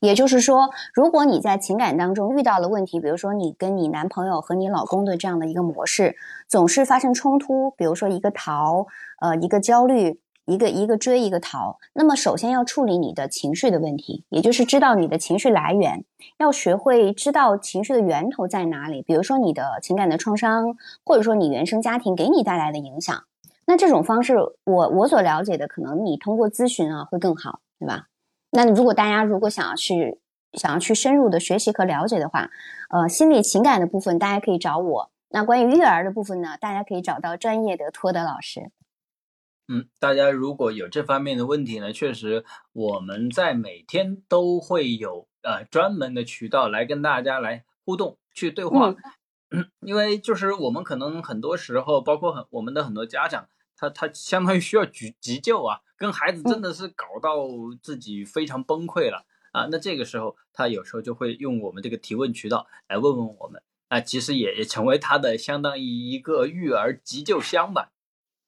[0.00, 6.16] 也就是说，如果你在情感当中遇到了问题，比如说你跟你男朋友和你老公的这样的一个模式，
[6.48, 8.86] 总是发生冲突，比如说一个逃，
[9.20, 16.04] 呃，一个焦虑，一个一个追，一个逃，那么首先要处理你的情绪的问题，也就是知道你的情绪来源，
[16.38, 23.24] 要学会知道情绪的源头在哪里，比如说你的情感的创伤，或者说你原生家庭给你带来的影响。
[23.66, 28.06] 那这种方式，我我所了解的，可能你通过咨询啊会更好，对吧？
[28.50, 30.20] 那如果大家如果想要去
[30.52, 32.48] 想要去深入的学习和了解的话，
[32.90, 35.10] 呃，心理情感的部分大家可以找我。
[35.30, 38.70] 那关于育儿的部分呢，大家可以找到专业的托德老师。
[39.68, 48.94] 嗯，大家如果有这方面的问题呢，确实我们在每天都会有呃专门的渠道来跟大家来互动去对话。
[49.50, 55.80] 嗯， 因为就是我们可能很多时候，包括很我们的很多家长，他他相当于需要急急救啊。
[55.98, 57.46] 跟孩子真的是搞到
[57.82, 59.66] 自己非常崩溃了啊！
[59.70, 67.92] 那这个时候，他有时候就会用我们这个提问渠道来问问我们啊，其实也也成为他的相当于一个育儿急救箱吧。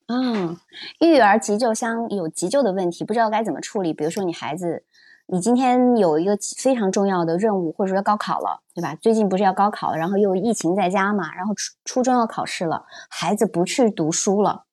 [0.09, 0.57] 啊，
[1.01, 3.93] 育儿急救箱有急救的问题，不知道该怎么处理。
[3.93, 4.83] 比如说，你孩子，
[5.27, 8.95] 你今天有一个非常重要的任务，或者说高考了，对吧？
[8.95, 14.65] 最近不是要高考了，然后又疫情在家嘛，然后初初中要考试了，孩子不去读书了。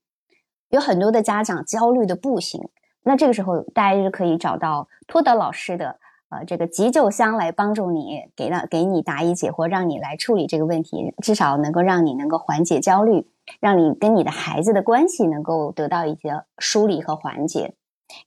[0.70, 2.70] 有很多的家长焦虑的不行，
[3.04, 13.28] 那这个时候大家就可以找到托德老师的呃这个急救箱来帮助你，给到给你答疑解惑，让你来处理这个问题，至少能够让你能够缓解焦虑，
[13.60, 17.74] 让你跟你的孩子的关系能够得到一些梳理和缓解。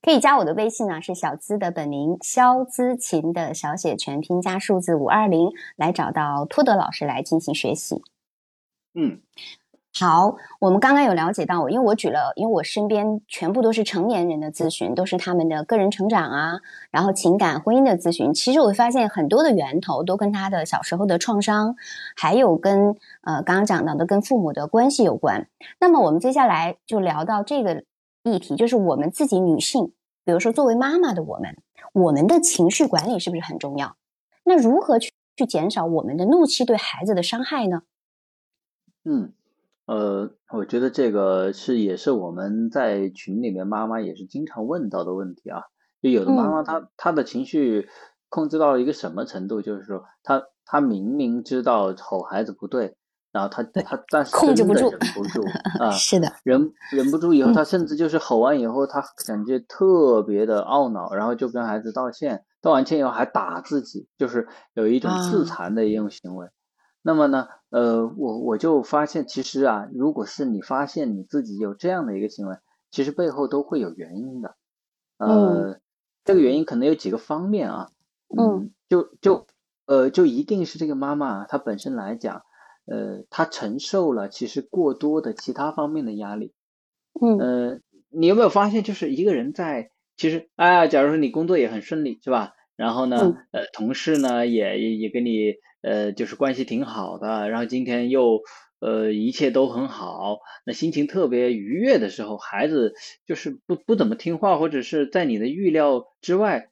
[0.02, 8.02] 可以加我的微信呢，是小资的本名肖资琴的小写全拼加数字五二零，来找到托德老师来进行学习。
[8.94, 9.20] 嗯。
[10.00, 16.60] 好，我们刚刚有了解到，因为我举了，因为我身边全部都是成年人的咨询，都是他们的个人成长啊，
[16.92, 18.32] 然后情感、婚姻的咨询。
[18.32, 21.74] 其实我发现很多的源头都跟他的小时候的创伤，
[22.14, 25.48] 还有跟呃刚刚讲到的跟父母的关系有关。
[25.80, 27.82] 那么我们接下来就聊到这个
[28.22, 29.92] 议题，就是我们自己女性，
[30.24, 31.56] 比如说作为妈妈的我们，
[31.92, 33.96] 我们的情绪管理是不是很重要？
[34.44, 37.82] 那如何去去减少我们的怒气对孩子的伤害呢？
[39.04, 39.32] 嗯。
[39.88, 45.62] 呃，我觉得这个是也是我们在群里面妈妈也是经常问到的问题啊。
[46.02, 47.88] 就有的妈妈她她的情绪
[48.28, 52.96] 控制到了一个什么程度，就是说她她明明知道吼孩子不对，
[53.32, 55.42] 然后她她但是控制不住，忍不住
[55.80, 66.46] 啊，是的，忍忍不住以后，她甚至就是吼完以后，她感觉特别的懊恼，然后就跟孩子道歉，道完歉以后还打自己，就是有一种自残的一种行为。
[67.08, 72.58] 那么呢，呃，我我就发现，其实啊，如果是你发现你自己有这样的一个行为，
[72.90, 74.56] 其实背后都会有原因的。
[75.16, 75.80] 呃，
[76.26, 77.88] 这个原因可能有几个方面啊。
[78.36, 78.74] 嗯。
[78.90, 79.46] 就就
[79.86, 82.42] 呃，就一定是这个妈妈她本身来讲，
[82.84, 86.52] 呃，她承受了其实过多的其他方面的压力。
[87.18, 87.38] 嗯。
[87.38, 87.80] 呃，
[88.10, 92.52] 你有没有发现，就是一个人在其实，哎，假如说你工作也很顺利，是吧？
[92.78, 93.16] 然后呢，
[93.50, 98.40] 呃，同事呢也也也跟你呃就是关系挺好的，然后今天又
[98.78, 102.94] 呃一切都很好，那心情特别愉悦的时候，孩子
[103.26, 106.70] 就是不不怎么听话，或者是在你的预料之外，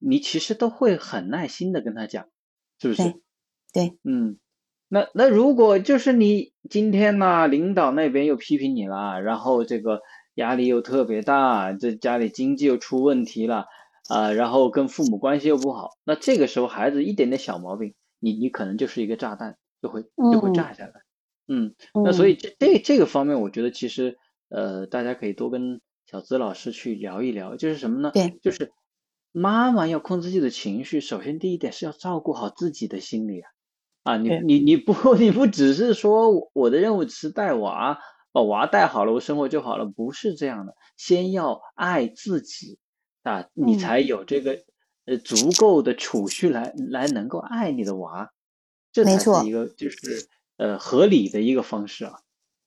[0.00, 2.26] 你其实都会很耐心的跟他讲，
[2.80, 3.02] 是不是？
[3.72, 4.38] 对，嗯，
[4.88, 10.00] 那那如果就是你今天呢，领导那边又批评你了，然后这个
[10.34, 13.66] 压力又特别大，这家里经济又出问题了。
[14.08, 20.02] 啊，然后跟父母关系又不好，那这个时候孩子一点点小毛病，你你可能就是一个炸弹，就会
[20.32, 20.92] 就会炸下来。
[21.48, 24.16] 嗯，那所以这这这个方面，我觉得其实
[24.48, 28.10] 呃，大家可以多跟小资老师去聊一聊，就是什么呢？
[28.12, 28.72] 对，就是
[29.32, 33.50] 妈妈要控制自己的情绪，首先第一点是要照顾好自己的心理啊。
[34.04, 37.98] 啊，你你你不 你不只是说我的任务是带娃，
[38.30, 42.78] 把娃带好了，我生活就好了，不是这样的，先要爱自己。
[43.26, 44.62] 啊，你才有这个
[45.04, 48.30] 呃足够的储蓄来来能够爱你的娃，
[48.92, 52.20] 这才是一个就是呃合理的一个方式啊。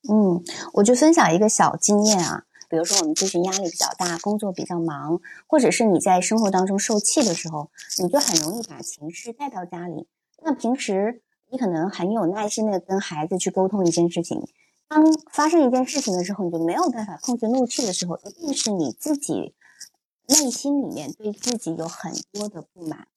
[0.10, 0.44] 嗯，
[0.74, 7.72] 我就分享一个小经验啊，比如说我们咨询压力比较大，工作比较忙，或者是你在生活当中受气的时候，
[8.04, 10.08] 你就很容易把情绪带到家里。
[10.44, 14.46] 那平时你可能很有耐心的跟孩子去沟通一件事情，
[14.90, 19.54] 当发生一件事情的时候，你就没有办法控制怒气的时候，一定是你自己。
[20.30, 23.08] 内心里面对自己有很多的不满，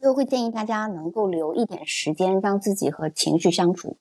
[0.00, 3.98] 所以会建议大家能够留一点时间让自己和情绪相处。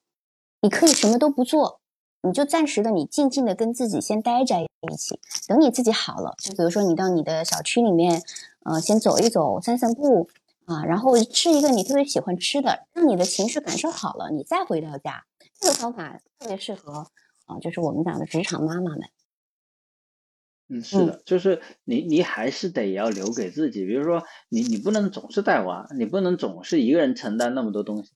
[0.61, 1.79] 你可以什么都不做，
[2.23, 8.23] 你就暂时的你静静的跟自己先待在一起，等你自己好了，就比如说你到你的小区里面，
[8.63, 10.27] 呃，先走一走，散散步
[10.65, 15.23] 啊，然后吃一个你特别喜欢吃的，让你的情绪感受好了，你再回到家。
[15.59, 17.05] 这个方法特别适合
[17.45, 19.01] 啊，就是我们讲的职场妈妈们。
[20.69, 23.85] 嗯，是的，就是你，你还是得要留给自己。
[23.85, 28.11] 比如说，你你不能总是带娃，你不能总是一个人承担那么多东西。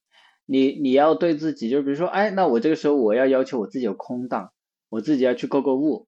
[0.48, 4.52] 你你要对自己，就比如说，哎，那我这个时候我要要求我自己有空档，
[4.90, 6.08] 我自己要去购购物，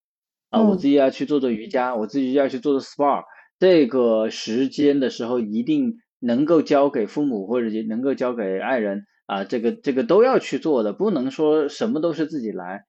[0.49, 3.23] 啊，我自己要去做做瑜伽，我自己要去做做 SPA。
[3.59, 12.85] 这个时间的时候，一定能够交给父母或者能够交给爱人啊，这个这个都要去做的，不能说什么都是自己来，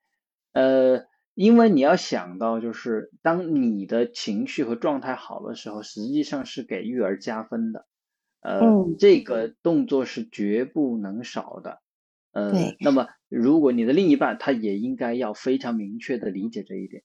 [0.54, 1.04] 呃。
[1.34, 7.86] 因为你要想到，就是当你的情绪和状态好的时候，实际上是给育儿加分的，
[8.42, 11.80] 呃，这个动作是绝不能少的，
[12.32, 17.02] 呃，那么如果你的另一半他也应该要非常明确的理解这一点。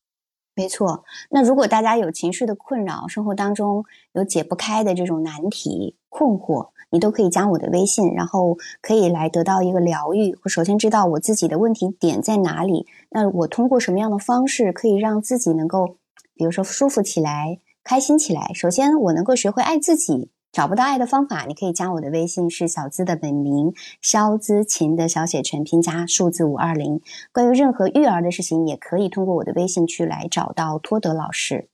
[0.56, 6.70] 没错，那如果大家有情绪的困扰，生活当中有解不开的这种难题困惑。
[6.90, 10.38] 你都可以加我的微信，然后可以来得到一个疗愈。
[10.44, 15.98] 我首先知道我自己的问题点在哪里，那我通过什么样的方式可以让自己能够，
[16.34, 18.52] 比如说舒服起来、开心起来。
[18.54, 20.32] 首先，我能够学会爱自己。
[20.54, 27.02] 找不到爱的方法，你可以加我的微信，是小资的本名肖资琴的小写全拼加数字五二零。
[27.34, 31.70] 关于任何育儿的事情，也可以通过我的微信去来找到托德老师。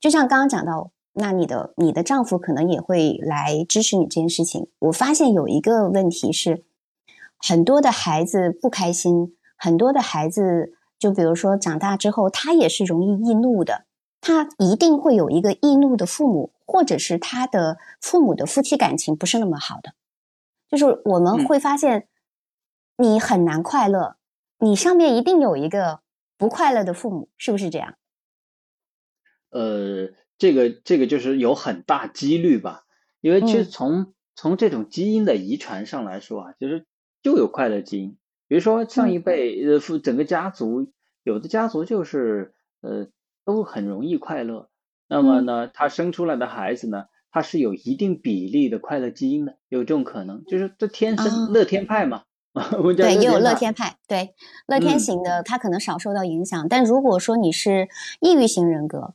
[0.00, 0.92] 就像刚刚讲到。
[1.18, 4.68] 那你的你的丈夫可能也会来支持你这件事情。
[4.80, 6.62] 我发现有一个问题是，
[7.38, 13.86] 很多的孩子不开心，很多的孩子就比如说长大之后，他也是容易易怒的，
[14.20, 19.94] 他一定会有一个易怒的父母，或者是他的父母的夫妻感情不是那么好的，
[20.68, 22.08] 就是我们会发现
[22.98, 24.16] 你很难快乐，
[24.58, 26.00] 你上面一定有一个
[26.36, 27.94] 不快乐的父母，是不是这样？
[29.48, 30.10] 呃。
[30.38, 32.84] 这个这个就是有很大几率吧，
[33.20, 36.86] 因为其实从从这种基因的遗传上来说啊，就是
[37.22, 38.16] 就有快乐基因。
[38.48, 40.92] 比如说上一辈呃，整个家族
[41.24, 43.08] 有的家族就是呃
[43.44, 44.68] 都很容易快乐，
[45.08, 52.22] 那么呢，他生出来的孩子呢，他是有一定比例的快乐基因的，有这种可能，就是这天生乐天派嘛。
[52.96, 53.54] 对，也有乐。
[53.54, 54.34] 天派，对。
[54.66, 57.88] 乐天型的他可能少受到影响，但如果说你是
[58.20, 59.14] 抑郁型人格。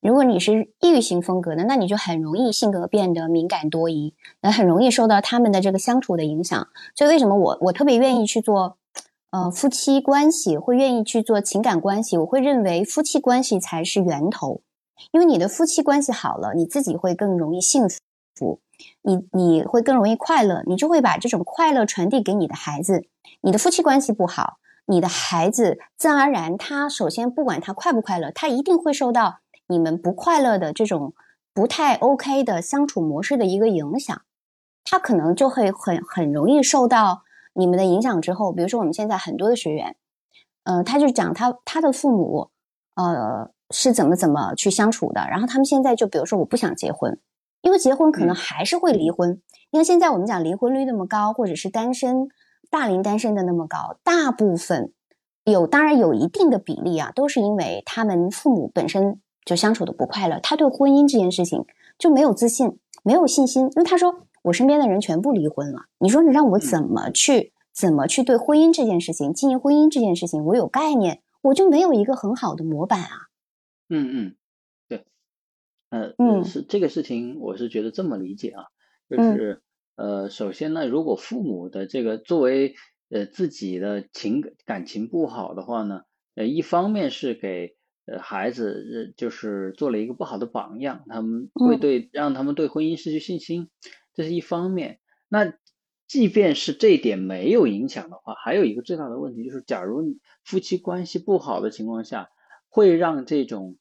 [0.00, 6.68] 如果你是抑郁型风格的，那你就很容易性格变得敏感多疑，那很容易受到他们的这个相处的影响。
[6.94, 8.78] 所以为什么我我特别愿意去做，
[9.30, 12.16] 呃，夫妻关系，会愿意去做情感关系？
[12.16, 14.60] 我会认为夫妻关系才是源头，
[15.10, 17.88] 因为你的夫妻关系好了，你自己会更容易幸
[18.36, 18.60] 福，
[19.02, 23.08] 你你会更容易快乐，你就会把这种快乐传递给你的孩子。
[23.40, 29.40] 你的夫妻关系不好，你的孩子自然而然，他首先不管他快不快乐，他一定会受到。
[29.68, 31.14] 你们不快乐的这种
[31.54, 34.22] 不太 OK 的相处模式的一个影响，
[34.84, 38.20] 他可能就会很很容易受到你们的影响。
[38.20, 39.96] 之后，比如说我们现在很多的学员，
[40.64, 42.50] 呃，他就讲他他的父母，
[42.94, 45.26] 呃，是怎么怎么去相处的。
[45.28, 47.20] 然后他们现在就比如说我不想结婚，
[47.60, 49.40] 因为结婚可能还是会离婚。
[49.70, 52.28] 因为现在我们讲离婚率那么高，或者是单身
[52.70, 54.92] 大龄单身的那么高，大部分
[55.44, 61.64] 有当然有一定的比例啊，都是因为他们父母本身就相处的不快乐，他对婚姻这件事情
[61.98, 63.62] 就没有自信，没有信心。
[63.62, 73.08] 因为他说我身边的人全部离婚了，你说你让我怎么去怎么去对婚姻这件事情、经营婚姻这件事情我有概念，我就没有一个很好的模板啊。
[73.88, 74.36] 嗯嗯，
[74.86, 75.06] 对，
[75.88, 78.64] 呃，嗯，是这个事情，我是觉得这么理解啊，
[79.08, 79.62] 就是
[79.96, 82.74] 呃，首先呢，如果父母的这个作为
[83.08, 86.02] 呃自己的情感情不好的话呢，
[86.34, 87.77] 呃，一方面是给
[88.10, 93.68] 呃孩子就是做了一个不好的榜样，他们会对让他们对婚姻失去信心，
[94.14, 95.00] 这是一方面。
[95.28, 95.52] 那
[96.06, 102.30] 即便是这一点没有影响的话，还有一个最大的问题就是，假如夫妻关系不好的情况下。
[102.70, 103.78] 会让这种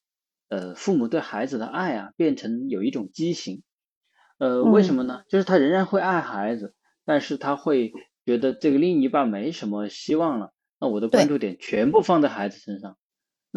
[0.47, 3.61] 呃父母对孩子的爱啊变成有一种畸形，
[4.37, 5.23] 呃，为什么呢？
[5.27, 6.73] 就是他仍然会爱孩子，
[7.03, 7.91] 但是他会
[8.25, 12.97] 觉得这个另一半没什么希望了，那我的关注点全部放在孩子身上，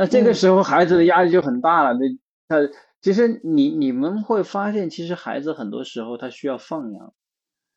[0.01, 1.93] 那这个时候孩子的压力就很大了。
[1.93, 2.09] 那
[2.49, 2.73] 他
[3.03, 7.13] 其实你你们会发现，其实孩子很多时候他需要放养，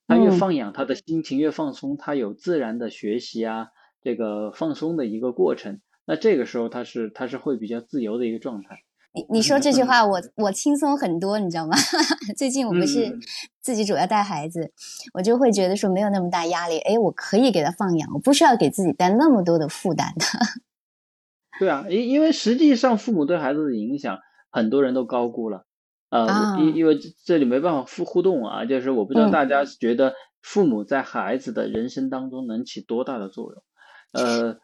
[0.07, 3.67] 他越放养，他的心情越放松，他有自然的学习啊，
[4.01, 5.81] 这个放松的一个过程。
[6.05, 8.83] 那这个时候他是他是会比较自由的一个状态。
[9.11, 11.75] 你你说这句话，我我轻松很多，你知道吗？
[12.37, 13.19] 最近我不是
[13.59, 14.71] 自己主要带孩子，
[15.13, 16.79] 我就会觉得说没有那么大压力。
[16.79, 20.25] 哎，我可以给他放养，我不需要给自己带那么多的负担的。
[21.59, 24.19] 对啊，因因为实际上父母对孩子的影响，
[24.51, 25.65] 很多人都高估了。
[26.09, 33.63] 呃，因因为这里没办法互互动啊，就是我不知道大家觉得父母在孩子的人生当中能起多大的作用？
[34.13, 34.59] 呃。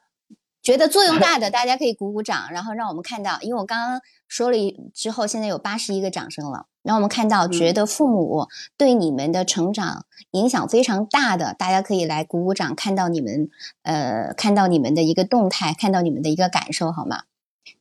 [0.70, 3.40] 觉得作用 大的，大家可以鼓鼓掌，然后让我们看到。
[3.42, 4.58] 因为我刚刚说了
[4.94, 6.68] 之后，现在有八十一个掌声了。
[6.84, 8.48] 让我们看到，觉得父母
[8.78, 13.50] 对你们的成长影响非常大的，大家可以来鼓鼓掌，看到你们
[13.82, 17.24] 呃，看到你们的一个动态，看到你们的一个感受，好吗？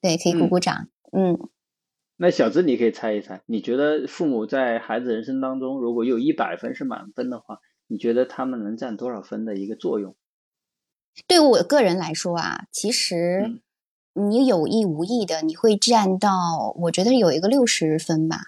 [0.00, 0.88] 对，可以鼓鼓掌。
[1.12, 1.38] 嗯。
[2.16, 10.16] 那小资，你可以猜一猜，你觉得父母在孩子人生当中，如果有一百分是满分的话，你觉得他们能占多少分的一个作用？
[11.26, 13.60] 对我个人来说啊，其实
[14.14, 18.46] 你有意无意的，你会占到，我觉得有一个六十分吧。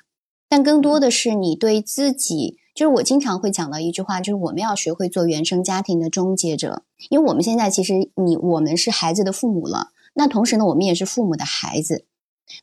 [0.48, 6.82] 但更多的是你对自己，就是我经常会讲到一句话，就是我们要学会做原生家庭的终结者。
[7.08, 12.04] 因为我们现在其实你我们是孩子的父母了，那同时呢，我们也是父母的孩子。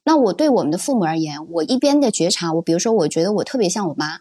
[0.04, 4.18] 那我对我们的父母而言，我一边的觉察，我比如说，我觉得我特别像我妈，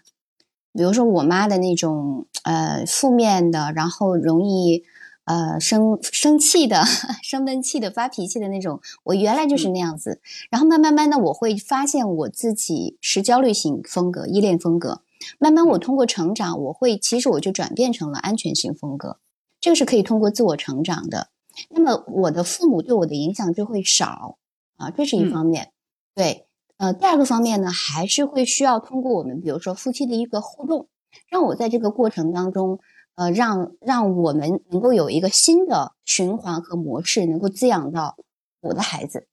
[0.73, 4.85] 比如说我妈的那种呃负面的，然后容易。
[5.27, 6.85] 呃，生生气的、
[7.21, 10.21] 生闷气的、发脾气的那种，我原来就是那样子。
[10.51, 15.03] 然后慢慢慢的，我会发现我自己是焦虑型风格、依恋风格。
[15.41, 19.19] 慢慢，我通过成长，我会其实我就转变成了安全型风格。
[19.61, 21.31] 这个是可以通过自我成长的。
[21.71, 24.39] 那么，我的父母对我的影响就会少
[24.77, 25.73] 啊，这是一方面。
[26.15, 26.47] 对，
[26.77, 30.87] 呃，第二个方面呢，还是会需要通过我们，比如说夫妻的一个互动，
[31.29, 32.79] 让我在这个过程当中。
[33.17, 38.17] 呃，让让我们能够有一个新的循环和模式，能够滋养到
[38.61, 39.27] 我的孩子。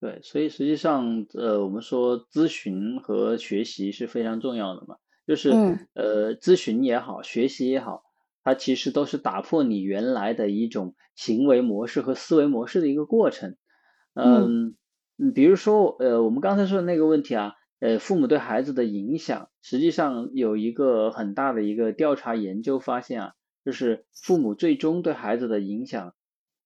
[0.00, 4.96] 对，所以实际上，呃，我们说咨询和学习是非常重要的嘛，
[5.26, 5.50] 就是
[5.94, 8.02] 呃，咨询也好，学习也好，
[8.42, 13.56] 它其实都是打破你原来的一种行为模式和思维模式的一个过程。
[14.14, 14.74] 嗯，
[15.32, 17.52] 比如说，呃，我们刚才说的那个问题啊。
[17.84, 23.32] 呃，父母对孩子的影响，实际上有一个很大的一个调查研究发现啊，
[23.62, 26.14] 就是父母最终对孩子的影响，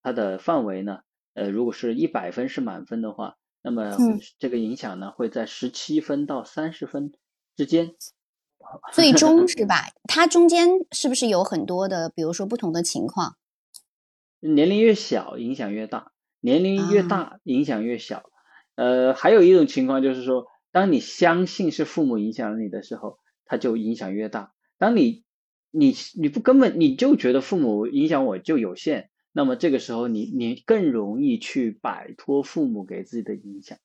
[0.01, 1.01] 它的范围呢，
[1.35, 3.97] 呃，如果是一百分是满分的话，那么
[4.39, 7.13] 这个影响呢会在十七分到三十分
[7.57, 7.97] 之间。
[8.93, 9.89] 最终是吧？
[10.07, 13.35] 它中间是不是有很多的，比如说不同的情况？
[14.39, 18.23] 年龄越小影响越大，年龄越大影响越小。
[18.77, 20.47] 呃，还有一种情况就是说。
[20.79, 24.53] 当你相信是父母影响了你的时候，它就影响越大。
[24.79, 25.25] 当你
[25.73, 33.77] 你你不根本你就觉得父母影响我就有限，那么这个时候你你更容易去摆脱父母给自己的影响。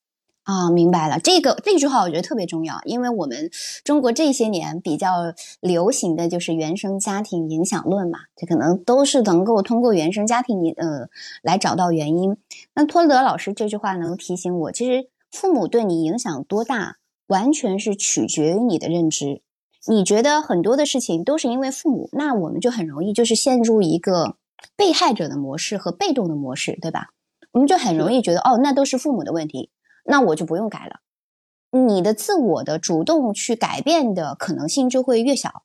[0.43, 3.49] 啊，明白了，这个这句话我觉得特别重要，因为我们
[3.83, 11.09] 中国这些年比较流行的就是原生家庭影响论嘛，这可能都是能够通过原生家庭呃
[11.41, 12.37] 来找到原因。
[12.75, 15.09] 那托德老师这句话能提醒我，其实。
[15.33, 19.41] 父母对你影响多大，完全是取决于你的认知。
[19.89, 24.37] 你觉得很多的事情都是因为父母，那我们就很容易就是陷入一个
[24.77, 27.07] 被害者的模式和被动的模式，对吧？
[27.51, 29.71] 我们就很容易觉得，哦，那都是父母的问题，
[30.05, 30.99] 那我就不用改了。
[31.71, 35.63] 你的自我的主动去改变的可能性就会越小。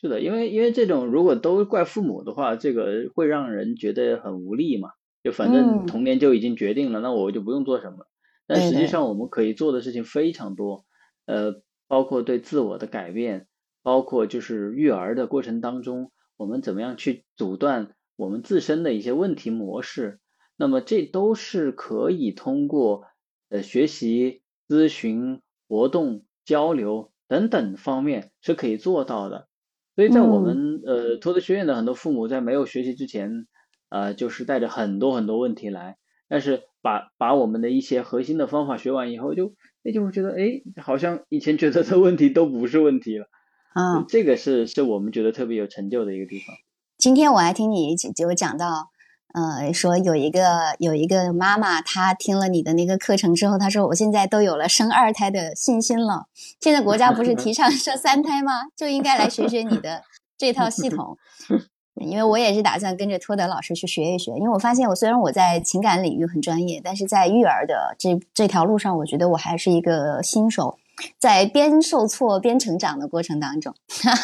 [0.00, 4.90] 是的，因为因为这种如果都怪父母的话，这个会让人觉得很无力嘛。
[5.24, 8.06] 就反正童年就已经决定了，那我就不用做什么。
[8.48, 10.84] 但实际上我们可以做的事情非常多，
[11.26, 13.46] 呃，包括对自我的改变，
[13.84, 20.18] 包括就是育儿的过程当中，我们怎么样去阻断我们自身的一些问题模式。
[20.56, 23.04] 那么这都是可以通过
[23.50, 29.46] 呃学习、咨询、活动、交流等等方面是可以做到的。
[29.94, 33.46] 所以在我们呃托德学院的很多父母在没有学习之前。
[33.90, 35.96] 呃，就是带着很多很多问题来，
[36.28, 43.26] 但是把把我们的一些核心的方法学完以后，就那就会觉得，哎，好像以前觉得的问题都不是问题了。
[43.74, 46.54] 啊，这个是是我们觉得特别有成就的一个地方。
[46.96, 48.90] 今天我还听你就讲到，
[49.34, 56.26] 呃，说有一个有一个妈妈，她听了你的那个课程之后，她说我现在都有了生二胎的信心了。
[56.60, 58.52] 现在国家不是提倡生三胎吗？
[58.74, 60.02] 就应该来学学你的
[60.36, 61.16] 这套系统。
[62.00, 70.78] 因为我也是打算跟着托德老师去学一学，因为我发现我虽然我在情感领域很专业，但是在育儿的这这条路上，我觉得我还是一个新手，
[71.18, 73.74] 在边受挫边成长的过程当中。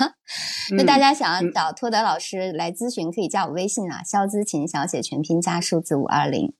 [0.76, 6.54] 那大家想要找托德老师来咨询，可以加我微信啊，肖姿琴小写全拼加数字五二零。